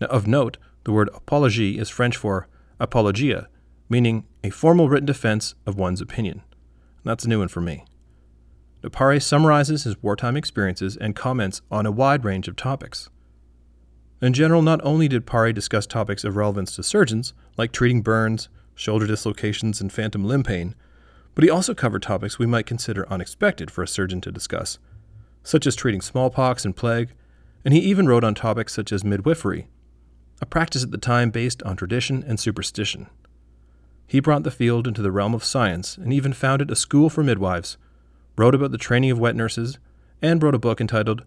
Now, 0.00 0.06
of 0.06 0.26
note, 0.26 0.58
the 0.84 0.92
word 0.92 1.10
apologie 1.12 1.78
is 1.78 1.88
French 1.88 2.16
for 2.16 2.46
apologia, 2.78 3.48
meaning 3.94 4.26
a 4.42 4.50
formal 4.50 4.88
written 4.88 5.06
defense 5.06 5.54
of 5.66 5.78
one's 5.78 6.00
opinion. 6.00 6.42
That's 7.04 7.24
a 7.24 7.28
new 7.28 7.38
one 7.38 7.46
for 7.46 7.60
me. 7.60 7.84
Paré 8.82 9.22
summarizes 9.22 9.84
his 9.84 10.02
wartime 10.02 10.36
experiences 10.36 10.96
and 10.96 11.14
comments 11.14 11.62
on 11.70 11.86
a 11.86 11.92
wide 11.92 12.24
range 12.24 12.48
of 12.48 12.56
topics. 12.56 13.08
In 14.20 14.32
general, 14.32 14.62
not 14.62 14.80
only 14.82 15.06
did 15.06 15.28
Paré 15.28 15.54
discuss 15.54 15.86
topics 15.86 16.24
of 16.24 16.34
relevance 16.34 16.74
to 16.74 16.82
surgeons, 16.82 17.34
like 17.56 17.70
treating 17.70 18.02
burns, 18.02 18.48
shoulder 18.74 19.06
dislocations, 19.06 19.80
and 19.80 19.92
phantom 19.92 20.24
limb 20.24 20.42
pain, 20.42 20.74
but 21.36 21.44
he 21.44 21.50
also 21.50 21.72
covered 21.72 22.02
topics 22.02 22.36
we 22.36 22.46
might 22.46 22.66
consider 22.66 23.08
unexpected 23.08 23.70
for 23.70 23.84
a 23.84 23.86
surgeon 23.86 24.20
to 24.22 24.32
discuss, 24.32 24.80
such 25.44 25.68
as 25.68 25.76
treating 25.76 26.00
smallpox 26.00 26.64
and 26.64 26.74
plague, 26.74 27.10
and 27.64 27.72
he 27.72 27.78
even 27.78 28.08
wrote 28.08 28.24
on 28.24 28.34
topics 28.34 28.74
such 28.74 28.92
as 28.92 29.04
midwifery, 29.04 29.68
a 30.42 30.46
practice 30.46 30.82
at 30.82 30.90
the 30.90 30.98
time 30.98 31.30
based 31.30 31.62
on 31.62 31.76
tradition 31.76 32.24
and 32.26 32.40
superstition. 32.40 33.08
He 34.06 34.20
brought 34.20 34.42
the 34.42 34.50
field 34.50 34.86
into 34.86 35.02
the 35.02 35.12
realm 35.12 35.34
of 35.34 35.44
science 35.44 35.96
and 35.96 36.12
even 36.12 36.32
founded 36.32 36.70
a 36.70 36.76
school 36.76 37.10
for 37.10 37.22
midwives, 37.22 37.76
wrote 38.36 38.54
about 38.54 38.70
the 38.70 38.78
training 38.78 39.10
of 39.10 39.18
wet 39.18 39.36
nurses, 39.36 39.78
and 40.20 40.42
wrote 40.42 40.54
a 40.54 40.58
book 40.58 40.80
entitled 40.80 41.24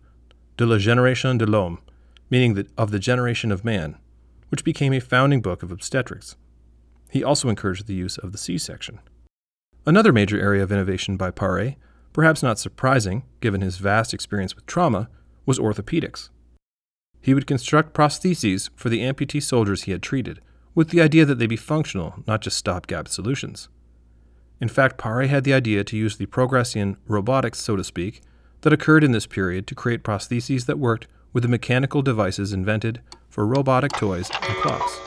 De 0.57 0.65
la 0.65 0.77
Génération 0.77 1.37
de 1.37 1.45
l'Homme, 1.45 1.79
meaning 2.29 2.53
the, 2.53 2.67
of 2.77 2.91
the 2.91 2.99
generation 2.99 3.51
of 3.51 3.65
man, 3.65 3.97
which 4.49 4.63
became 4.63 4.93
a 4.93 4.99
founding 4.99 5.41
book 5.41 5.63
of 5.63 5.71
obstetrics. 5.71 6.35
He 7.09 7.23
also 7.23 7.49
encouraged 7.49 7.87
the 7.87 7.93
use 7.93 8.17
of 8.17 8.31
the 8.31 8.37
C 8.37 8.57
section. 8.57 8.99
Another 9.85 10.11
major 10.11 10.39
area 10.39 10.63
of 10.63 10.71
innovation 10.71 11.15
by 11.15 11.31
Paré, 11.31 11.75
perhaps 12.11 12.43
not 12.43 12.59
surprising 12.59 13.23
given 13.39 13.61
his 13.61 13.77
vast 13.77 14.13
experience 14.13 14.55
with 14.55 14.65
trauma, 14.65 15.09
was 15.45 15.59
orthopedics. 15.59 16.29
He 17.21 17.33
would 17.33 17.47
construct 17.47 17.93
prostheses 17.93 18.69
for 18.75 18.89
the 18.89 19.01
amputee 19.01 19.41
soldiers 19.41 19.83
he 19.83 19.91
had 19.91 20.01
treated, 20.01 20.41
with 20.77 20.89
the 20.89 21.01
idea 21.01 21.25
that 21.25 21.39
they 21.39 21.47
be 21.47 21.55
functional, 21.55 22.23
not 22.27 22.39
just 22.39 22.55
stopgap 22.55 23.07
solutions. 23.07 23.67
In 24.61 24.67
fact, 24.67 24.99
Paré 24.99 25.27
had 25.27 25.43
the 25.43 25.51
idea 25.51 25.83
to 25.83 25.97
use 25.97 26.17
the 26.17 26.27
progression 26.27 26.81
in 26.81 26.97
robotics, 27.07 27.59
so 27.59 27.75
to 27.75 27.83
speak, 27.83 28.21
that 28.61 28.71
occurred 28.71 29.03
in 29.03 29.11
this 29.11 29.25
period 29.25 29.65
to 29.65 29.73
create 29.73 30.03
prostheses 30.03 30.67
that 30.67 30.77
worked 30.77 31.07
with 31.33 31.41
the 31.41 31.49
mechanical 31.49 32.03
devices 32.03 32.53
invented 32.53 33.01
for 33.27 33.47
robotic 33.47 33.91
toys 33.93 34.29
and 34.29 34.55
clocks. 34.57 34.99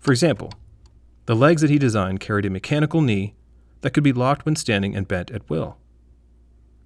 For 0.00 0.10
example, 0.10 0.52
the 1.26 1.36
legs 1.36 1.62
that 1.62 1.70
he 1.70 1.78
designed 1.78 2.18
carried 2.18 2.44
a 2.44 2.50
mechanical 2.50 3.00
knee 3.00 3.36
that 3.82 3.92
could 3.92 4.02
be 4.02 4.12
locked 4.12 4.44
when 4.44 4.56
standing 4.56 4.96
and 4.96 5.06
bent 5.06 5.30
at 5.30 5.48
will. 5.48 5.76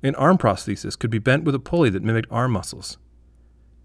An 0.02 0.14
arm 0.16 0.36
prosthesis 0.36 0.98
could 0.98 1.10
be 1.10 1.18
bent 1.18 1.44
with 1.44 1.54
a 1.54 1.58
pulley 1.58 1.88
that 1.88 2.02
mimicked 2.02 2.30
arm 2.30 2.52
muscles, 2.52 2.98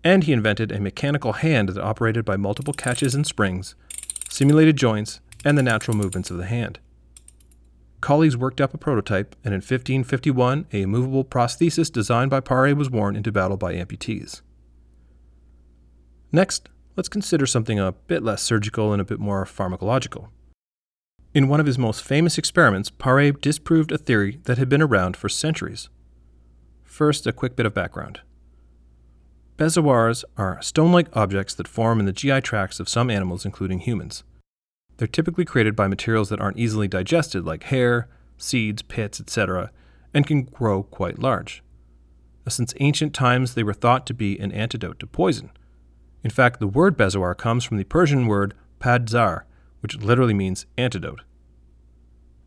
and 0.03 0.23
he 0.23 0.33
invented 0.33 0.71
a 0.71 0.79
mechanical 0.79 1.33
hand 1.33 1.69
that 1.69 1.83
operated 1.83 2.25
by 2.25 2.37
multiple 2.37 2.73
catches 2.73 3.15
and 3.15 3.25
springs, 3.25 3.75
simulated 4.29 4.77
joints, 4.77 5.19
and 5.43 5.57
the 5.57 5.63
natural 5.63 5.95
movements 5.95 6.31
of 6.31 6.37
the 6.37 6.45
hand. 6.45 6.79
Colleagues 7.99 8.37
worked 8.37 8.61
up 8.61 8.73
a 8.73 8.77
prototype, 8.77 9.35
and 9.43 9.53
in 9.53 9.59
1551, 9.59 10.67
a 10.71 10.85
movable 10.85 11.25
prosthesis 11.25 11.91
designed 11.91 12.29
by 12.29 12.39
Paré 12.39 12.75
was 12.75 12.89
worn 12.89 13.15
into 13.15 13.31
battle 13.31 13.57
by 13.57 13.73
amputees. 13.73 14.41
Next, 16.31 16.69
let's 16.95 17.09
consider 17.09 17.45
something 17.45 17.79
a 17.79 17.93
bit 17.93 18.21
less 18.21 18.41
surgical 18.41 18.93
and 18.93 19.01
a 19.01 19.05
bit 19.05 19.19
more 19.19 19.45
pharmacological. 19.45 20.27
In 21.33 21.47
one 21.47 21.59
of 21.59 21.65
his 21.65 21.77
most 21.77 22.03
famous 22.03 22.37
experiments, 22.37 22.89
Paré 22.89 23.39
disproved 23.39 23.91
a 23.91 23.97
theory 23.97 24.39
that 24.43 24.57
had 24.57 24.69
been 24.69 24.81
around 24.81 25.17
for 25.17 25.29
centuries. 25.29 25.89
First, 26.83 27.27
a 27.27 27.33
quick 27.33 27.55
bit 27.55 27.65
of 27.65 27.73
background. 27.73 28.21
Bezoars 29.57 30.23
are 30.37 30.61
stone 30.61 30.91
like 30.91 31.15
objects 31.17 31.55
that 31.55 31.67
form 31.67 31.99
in 31.99 32.05
the 32.05 32.13
GI 32.13 32.41
tracts 32.41 32.79
of 32.79 32.87
some 32.87 33.09
animals, 33.09 33.43
including 33.43 33.79
humans. 33.79 34.23
They're 34.97 35.07
typically 35.07 35.45
created 35.45 35.75
by 35.75 35.87
materials 35.87 36.29
that 36.29 36.39
aren't 36.39 36.59
easily 36.59 36.87
digested, 36.87 37.43
like 37.43 37.63
hair, 37.63 38.07
seeds, 38.37 38.83
pits, 38.83 39.19
etc., 39.19 39.71
and 40.13 40.27
can 40.27 40.43
grow 40.43 40.83
quite 40.83 41.17
large. 41.17 41.63
Since 42.47 42.75
ancient 42.79 43.13
times, 43.13 43.55
they 43.55 43.63
were 43.63 43.73
thought 43.73 44.05
to 44.07 44.13
be 44.13 44.39
an 44.39 44.51
antidote 44.51 44.99
to 44.99 45.07
poison. 45.07 45.49
In 46.23 46.29
fact, 46.29 46.59
the 46.59 46.67
word 46.67 46.95
bezoar 46.95 47.35
comes 47.35 47.63
from 47.63 47.77
the 47.77 47.83
Persian 47.83 48.27
word 48.27 48.53
padzar, 48.79 49.43
which 49.81 49.97
literally 49.97 50.33
means 50.35 50.67
antidote. 50.77 51.21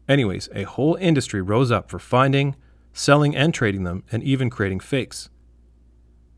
Anyways, 0.08 0.48
a 0.54 0.62
whole 0.62 0.94
industry 0.94 1.42
rose 1.42 1.70
up 1.72 1.90
for 1.90 1.98
finding, 1.98 2.54
selling, 2.92 3.36
and 3.36 3.52
trading 3.52 3.82
them, 3.82 4.04
and 4.12 4.22
even 4.22 4.48
creating 4.48 4.80
fakes. 4.80 5.28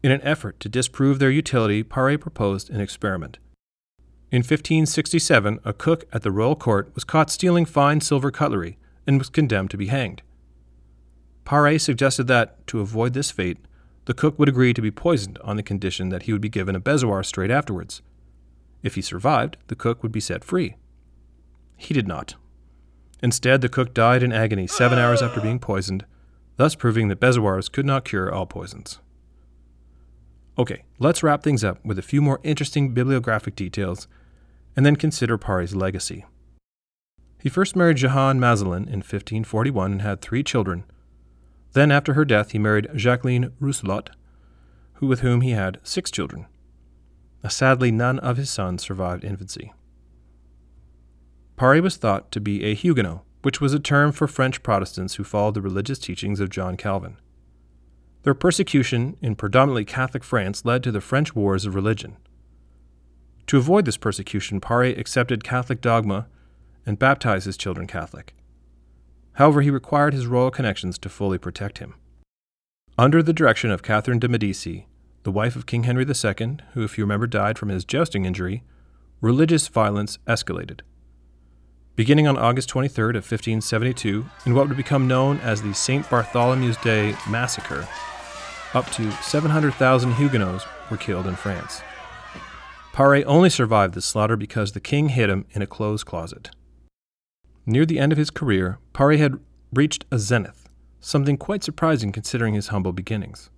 In 0.03 0.11
an 0.11 0.23
effort 0.23 0.59
to 0.61 0.69
disprove 0.69 1.19
their 1.19 1.31
utility, 1.31 1.85
Paré 1.85 2.21
proposed 2.21 2.71
an 2.71 2.81
experiment. 2.81 3.39
In 4.33 4.39
1567, 4.39 5.61
a 5.65 5.73
cook 5.73 6.07
at 6.13 6.23
the 6.23 6.33
royal 6.33 6.57
court 6.57 6.91
was 6.95 7.05
caught 7.05 7.31
stealing 7.31 7.65
fine 7.65 8.01
silver 8.01 8.31
cutlery 8.31 8.79
and 9.07 9.19
was 9.19 9.29
condemned 9.29 9.71
to 9.71 9.77
be 9.77 9.87
hanged. 9.87 10.23
Paré 11.45 11.81
suggested 11.81 12.27
that, 12.29 12.67
to 12.67 12.81
avoid 12.81 13.13
this 13.13 13.31
fate, 13.31 13.59
the 14.07 14.15
cook 14.15 14.39
would 14.39 14.49
agree 14.49 14.75
to 14.75 14.83
be 14.83 14.91
poisoned 14.91 15.39
on 15.45 15.57
the 15.57 15.63
condition 15.63 16.09
that 16.09 16.25
he 16.25 16.33
would 16.33 16.41
be 16.41 16.49
given 16.49 16.75
a 16.75 16.81
bezoar 16.81 17.25
straight 17.25 17.51
afterwards. 17.51 18.03
If 18.83 18.97
he 18.97 19.03
survived, 19.03 19.57
the 19.69 19.77
cook 19.77 20.03
would 20.03 20.13
be 20.13 20.21
set 20.21 20.43
free. 20.43 20.75
He 21.77 21.95
did 21.95 22.09
not. 22.09 22.35
Instead, 23.23 23.61
the 23.61 23.69
cook 23.69 23.95
died 23.95 24.25
in 24.25 24.33
agony 24.33 24.67
seven 24.67 24.99
hours 24.99 25.23
after 25.23 25.41
being 25.41 25.61
poisoned, 25.61 26.05
thus 26.57 26.75
proving 26.75 27.07
that 27.09 27.21
bezoars 27.21 27.71
could 27.71 27.87
not 27.87 28.05
cure 28.05 28.33
all 28.33 28.47
poisons. 28.47 28.99
Okay, 30.59 30.85
let's 30.99 31.23
wrap 31.23 31.43
things 31.43 31.65
up 31.65 31.83
with 31.85 31.99
a 31.99 32.03
few 32.03 32.21
more 32.21 32.41
interesting 32.43 32.93
bibliographic 32.93 33.57
details 33.57 34.07
and 34.77 34.85
then 34.85 34.97
consider 34.97 35.39
Paré's 35.39 35.75
legacy. 35.75 36.25
He 37.41 37.49
first 37.49 37.75
married 37.75 37.97
Jehanne 37.97 38.39
Mazelin 38.39 38.87
in 38.87 39.01
1541 39.01 39.93
and 39.93 40.03
had 40.03 40.21
three 40.21 40.43
children. 40.43 40.85
Then, 41.73 41.91
after 41.91 42.13
her 42.13 42.25
death, 42.25 42.53
he 42.53 42.59
married 42.59 42.89
Jacqueline 42.95 43.53
Rousselet, 43.61 44.11
who, 44.95 45.07
with 45.07 45.21
whom 45.21 45.41
he 45.41 45.51
had 45.51 45.79
six 45.83 46.11
children. 46.11 46.47
Sadly, 47.49 47.91
none 47.91 48.19
of 48.21 48.37
his 48.37 48.51
sons 48.51 48.83
survived 48.83 49.25
infancy. 49.25 49.73
Paré 51.59 51.83
was 51.83 51.97
thought 51.97 52.31
to 52.31 52.41
be 52.41 52.65
a 52.65 52.75
Huguenot, 52.75 53.23
which 53.43 53.61
was 53.61 53.75
a 53.75 53.81
term 53.81 54.13
for 54.13 54.29
French 54.29 54.63
Protestants 54.63 55.15
who 55.15 55.25
followed 55.25 55.55
the 55.55 55.63
religious 55.63 55.99
teachings 55.99 56.41
of 56.41 56.51
John 56.51 56.77
Calvin. 56.77 57.17
Their 58.23 58.35
persecution 58.35 59.17
in 59.21 59.35
predominantly 59.35 59.85
Catholic 59.85 60.23
France 60.23 60.65
led 60.65 60.83
to 60.85 60.93
the 60.93 61.01
French 61.01 61.35
Wars 61.35 61.67
of 61.67 61.75
Religion. 61.75 62.17
To 63.49 63.59
avoid 63.59 63.85
this 63.85 63.97
persecution, 63.97 64.61
Paré 64.61 64.97
accepted 64.97 65.43
Catholic 65.43 65.81
dogma 65.81 66.29
and 66.87 66.99
baptized 66.99 67.47
his 67.47 67.57
children 67.57 67.87
Catholic. 67.87 68.35
However, 69.35 69.63
he 69.63 69.71
required 69.71 70.15
his 70.15 70.27
royal 70.27 70.51
connections 70.51 70.99
to 70.99 71.09
fully 71.09 71.39
protect 71.39 71.79
him. 71.79 71.95
Under 72.97 73.23
the 73.23 73.33
direction 73.33 73.71
of 73.71 73.83
Catherine 73.83 74.19
de' 74.19 74.29
Medici, 74.29 74.87
the 75.25 75.33
wife 75.33 75.57
of 75.57 75.67
King 75.67 75.85
Henry 75.85 76.05
II, 76.05 76.59
who, 76.75 76.85
if 76.85 76.99
you 76.99 77.05
remember, 77.05 77.27
died 77.27 77.59
from 77.59 77.71
his 77.71 77.85
jousting 77.85 78.25
injury, 78.25 78.63
religious 79.21 79.69
violence 79.69 80.19
escalated. 80.27 80.81
Beginning 81.97 82.27
on 82.27 82.39
August 82.39 82.71
23rd 82.71 83.11
of 83.11 83.25
1572, 83.25 84.25
in 84.47 84.55
what 84.55 84.69
would 84.69 84.77
become 84.77 85.09
known 85.09 85.39
as 85.41 85.63
the 85.63 85.75
St. 85.75 86.09
Bartholomew's 86.09 86.77
Day 86.79 87.15
Massacre, 87.29 87.87
up 88.75 88.91
to 88.93 89.11
700,000 89.11 90.15
Huguenots 90.15 90.65
were 90.91 90.97
killed 90.97 91.27
in 91.27 91.37
France. 91.37 91.83
Paré 92.93 93.25
only 93.27 93.49
survived 93.49 93.95
this 93.95 94.05
slaughter 94.05 94.37
because 94.37 94.73
the 94.73 94.81
king 94.81 95.11
hid 95.11 95.31
him 95.31 95.47
in 95.53 95.63
a 95.63 95.67
clothes 95.67 96.05
closet. 96.05 96.51
Near 97.65 97.87
the 97.87 97.99
end 97.99 98.13
of 98.13 98.19
his 98.19 98.31
career, 98.31 98.79
Paré 98.93 99.19
had 99.19 99.39
reached 99.73 100.05
a 100.11 100.19
zenith, 100.19 100.69
something 101.01 101.37
quite 101.37 101.65
surprising 101.65 102.13
considering 102.13 102.55
his 102.55 102.69
humble 102.69 102.93
beginnings. 102.93 103.51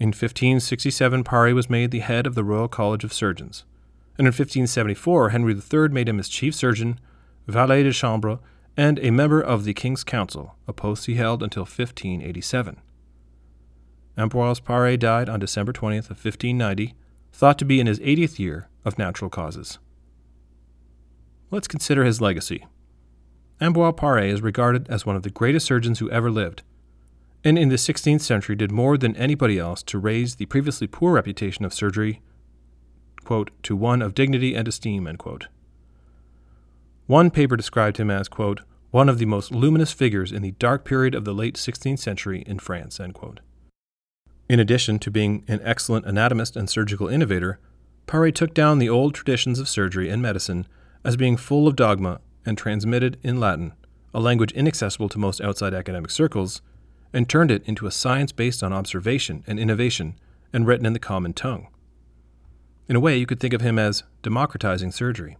In 0.00 0.08
1567, 0.08 1.22
Paré 1.24 1.54
was 1.54 1.70
made 1.70 1.90
the 1.90 2.00
head 2.00 2.26
of 2.26 2.34
the 2.34 2.44
Royal 2.44 2.68
College 2.68 3.04
of 3.04 3.12
Surgeons, 3.12 3.64
and 4.16 4.26
in 4.26 4.32
1574, 4.32 5.30
Henry 5.30 5.54
III 5.54 5.88
made 5.88 6.08
him 6.08 6.18
his 6.18 6.28
chief 6.28 6.54
surgeon, 6.54 6.98
valet 7.46 7.82
de 7.82 7.92
chambre, 7.92 8.38
and 8.76 8.98
a 9.00 9.10
member 9.10 9.40
of 9.40 9.64
the 9.64 9.74
King's 9.74 10.04
Council, 10.04 10.56
a 10.66 10.72
post 10.72 11.06
he 11.06 11.14
held 11.14 11.42
until 11.42 11.62
1587. 11.62 12.80
Ambroise 14.16 14.60
Paré 14.60 14.98
died 14.98 15.28
on 15.28 15.40
December 15.40 15.72
20th 15.72 16.10
of 16.10 16.24
1590 16.24 16.94
thought 17.32 17.58
to 17.58 17.64
be 17.64 17.80
in 17.80 17.86
his 17.86 18.00
80th 18.00 18.38
year 18.38 18.68
of 18.84 18.98
natural 18.98 19.30
causes. 19.30 19.78
Let's 21.50 21.68
consider 21.68 22.04
his 22.04 22.20
legacy. 22.20 22.66
Ambroise 23.60 23.96
Paré 23.96 24.30
is 24.30 24.42
regarded 24.42 24.88
as 24.88 25.06
one 25.06 25.16
of 25.16 25.22
the 25.22 25.30
greatest 25.30 25.66
surgeons 25.66 25.98
who 25.98 26.10
ever 26.10 26.30
lived, 26.30 26.62
and 27.44 27.58
in 27.58 27.68
the 27.68 27.76
16th 27.76 28.20
century 28.20 28.56
did 28.56 28.70
more 28.70 28.98
than 28.98 29.16
anybody 29.16 29.58
else 29.58 29.82
to 29.84 29.98
raise 29.98 30.36
the 30.36 30.46
previously 30.46 30.86
poor 30.86 31.14
reputation 31.14 31.64
of 31.64 31.72
surgery 31.72 32.20
quote, 33.24 33.50
to 33.62 33.76
one 33.76 34.02
of 34.02 34.14
dignity 34.14 34.54
and 34.54 34.66
esteem. 34.66 35.08
One 37.06 37.30
paper 37.30 37.56
described 37.56 37.98
him 37.98 38.10
as 38.10 38.28
quote, 38.28 38.62
one 38.90 39.08
of 39.08 39.18
the 39.18 39.24
most 39.24 39.52
luminous 39.52 39.92
figures 39.92 40.32
in 40.32 40.42
the 40.42 40.50
dark 40.52 40.84
period 40.84 41.14
of 41.14 41.24
the 41.24 41.32
late 41.32 41.54
16th 41.54 42.00
century 42.00 42.42
in 42.46 42.58
France. 42.58 42.98
In 44.50 44.58
addition 44.58 44.98
to 44.98 45.12
being 45.12 45.44
an 45.46 45.60
excellent 45.62 46.06
anatomist 46.06 46.56
and 46.56 46.68
surgical 46.68 47.06
innovator, 47.06 47.60
Paré 48.08 48.34
took 48.34 48.52
down 48.52 48.80
the 48.80 48.88
old 48.88 49.14
traditions 49.14 49.60
of 49.60 49.68
surgery 49.68 50.10
and 50.10 50.20
medicine 50.20 50.66
as 51.04 51.16
being 51.16 51.36
full 51.36 51.68
of 51.68 51.76
dogma 51.76 52.20
and 52.44 52.58
transmitted 52.58 53.16
in 53.22 53.38
Latin, 53.38 53.74
a 54.12 54.18
language 54.18 54.50
inaccessible 54.50 55.08
to 55.10 55.20
most 55.20 55.40
outside 55.40 55.72
academic 55.72 56.10
circles, 56.10 56.62
and 57.12 57.28
turned 57.28 57.52
it 57.52 57.62
into 57.64 57.86
a 57.86 57.92
science 57.92 58.32
based 58.32 58.60
on 58.64 58.72
observation 58.72 59.44
and 59.46 59.60
innovation 59.60 60.18
and 60.52 60.66
written 60.66 60.84
in 60.84 60.94
the 60.94 60.98
common 60.98 61.32
tongue. 61.32 61.68
In 62.88 62.96
a 62.96 63.00
way, 63.00 63.16
you 63.16 63.26
could 63.26 63.38
think 63.38 63.54
of 63.54 63.60
him 63.60 63.78
as 63.78 64.02
democratizing 64.20 64.90
surgery. 64.90 65.36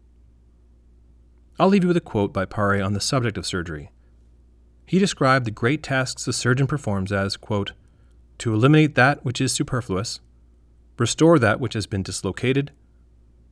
I'll 1.59 1.67
leave 1.67 1.83
you 1.83 1.89
with 1.89 1.97
a 1.97 2.01
quote 2.01 2.33
by 2.33 2.47
Paré 2.47 2.87
on 2.87 2.93
the 2.93 3.01
subject 3.01 3.37
of 3.37 3.45
surgery. 3.45 3.91
He 4.87 5.01
described 5.01 5.47
the 5.47 5.51
great 5.51 5.83
tasks 5.83 6.29
a 6.29 6.33
surgeon 6.33 6.69
performs 6.69 7.11
as, 7.11 7.37
quote, 7.37 7.73
to 8.41 8.55
eliminate 8.55 8.95
that 8.95 9.23
which 9.25 9.41
is 9.41 9.53
superfluous, 9.53 10.21
restore 10.99 11.39
that 11.39 11.61
which 11.61 11.75
has 11.75 11.87
been 11.87 12.03
dislocated, 12.03 12.73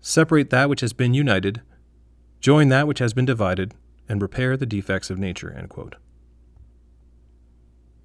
separate 0.01 0.49
that 0.49 0.69
which 0.69 0.81
has 0.81 0.95
been 0.95 1.13
united, 1.13 1.61
join 2.41 2.69
that 2.71 2.87
which 2.87 2.99
has 2.99 3.13
been 3.13 3.27
divided, 3.27 3.75
and 4.09 4.23
repair 4.23 4.57
the 4.57 4.65
defects 4.65 5.11
of 5.11 5.19
nature. 5.19 5.69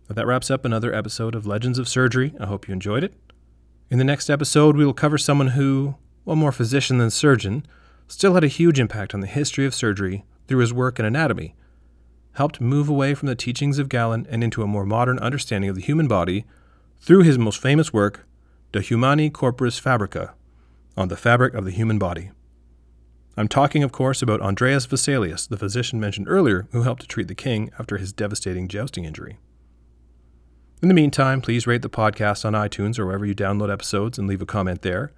That 0.09 0.27
wraps 0.27 0.51
up 0.51 0.65
another 0.65 0.93
episode 0.93 1.35
of 1.35 1.47
Legends 1.47 1.79
of 1.79 1.87
Surgery. 1.87 2.33
I 2.37 2.47
hope 2.47 2.67
you 2.67 2.73
enjoyed 2.73 3.05
it. 3.05 3.13
In 3.89 3.97
the 3.97 4.03
next 4.03 4.29
episode, 4.29 4.75
we 4.75 4.85
will 4.85 4.93
cover 4.93 5.17
someone 5.17 5.49
who, 5.49 5.95
while 6.25 6.35
more 6.35 6.51
physician 6.51 6.97
than 6.97 7.11
surgeon, 7.11 7.65
still 8.09 8.33
had 8.33 8.43
a 8.43 8.47
huge 8.47 8.79
impact 8.79 9.13
on 9.13 9.21
the 9.21 9.27
history 9.27 9.65
of 9.65 9.73
surgery 9.73 10.25
through 10.47 10.59
his 10.59 10.73
work 10.73 10.99
in 10.99 11.05
anatomy, 11.05 11.55
helped 12.33 12.59
move 12.59 12.89
away 12.89 13.13
from 13.13 13.27
the 13.27 13.35
teachings 13.35 13.79
of 13.79 13.87
Galen 13.87 14.27
and 14.29 14.43
into 14.43 14.61
a 14.61 14.67
more 14.67 14.85
modern 14.85 15.17
understanding 15.19 15.69
of 15.69 15.77
the 15.77 15.81
human 15.81 16.09
body 16.09 16.45
through 17.03 17.23
his 17.23 17.37
most 17.37 17.61
famous 17.61 17.91
work, 17.91 18.25
De 18.71 18.79
Humani 18.79 19.29
Corporis 19.29 19.77
Fabrica, 19.77 20.33
on 20.95 21.09
the 21.09 21.17
fabric 21.17 21.53
of 21.53 21.65
the 21.65 21.71
human 21.71 21.99
body. 21.99 22.31
I'm 23.35 23.49
talking, 23.49 23.83
of 23.83 23.91
course, 23.91 24.21
about 24.21 24.39
Andreas 24.39 24.87
Vesalius, 24.87 25.49
the 25.49 25.57
physician 25.57 25.99
mentioned 25.99 26.29
earlier 26.29 26.65
who 26.71 26.83
helped 26.83 27.01
to 27.01 27.07
treat 27.07 27.27
the 27.27 27.35
king 27.35 27.71
after 27.77 27.97
his 27.97 28.13
devastating 28.13 28.69
jousting 28.69 29.03
injury. 29.03 29.37
In 30.81 30.87
the 30.87 30.93
meantime, 30.93 31.41
please 31.41 31.67
rate 31.67 31.81
the 31.81 31.89
podcast 31.89 32.45
on 32.45 32.53
iTunes 32.53 32.97
or 32.97 33.05
wherever 33.05 33.25
you 33.25 33.35
download 33.35 33.71
episodes 33.71 34.17
and 34.17 34.25
leave 34.25 34.41
a 34.41 34.45
comment 34.45 34.81
there. 34.81 35.11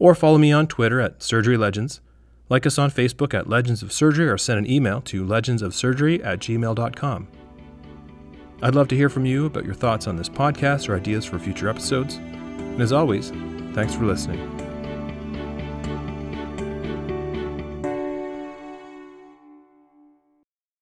Or 0.00 0.16
follow 0.16 0.38
me 0.38 0.50
on 0.50 0.66
Twitter 0.66 1.00
at 1.00 1.22
Surgery 1.22 1.56
Legends, 1.56 2.00
like 2.48 2.66
us 2.66 2.78
on 2.78 2.90
Facebook 2.90 3.34
at 3.34 3.48
Legends 3.48 3.84
of 3.84 3.92
Surgery, 3.92 4.28
or 4.28 4.38
send 4.38 4.58
an 4.58 4.70
email 4.70 5.00
to 5.02 5.24
legendsofsurgery 5.24 6.24
at 6.24 6.40
gmail.com. 6.40 7.28
I'd 8.62 8.74
love 8.74 8.88
to 8.88 8.96
hear 8.96 9.08
from 9.08 9.24
you 9.24 9.46
about 9.46 9.64
your 9.64 9.74
thoughts 9.74 10.06
on 10.06 10.16
this 10.16 10.28
podcast 10.28 10.88
or 10.88 10.96
ideas 10.96 11.24
for 11.24 11.38
future 11.38 11.68
episodes. 11.68 12.16
And 12.16 12.80
as 12.80 12.92
always, 12.92 13.30
thanks 13.74 13.94
for 13.94 14.04
listening. 14.04 14.69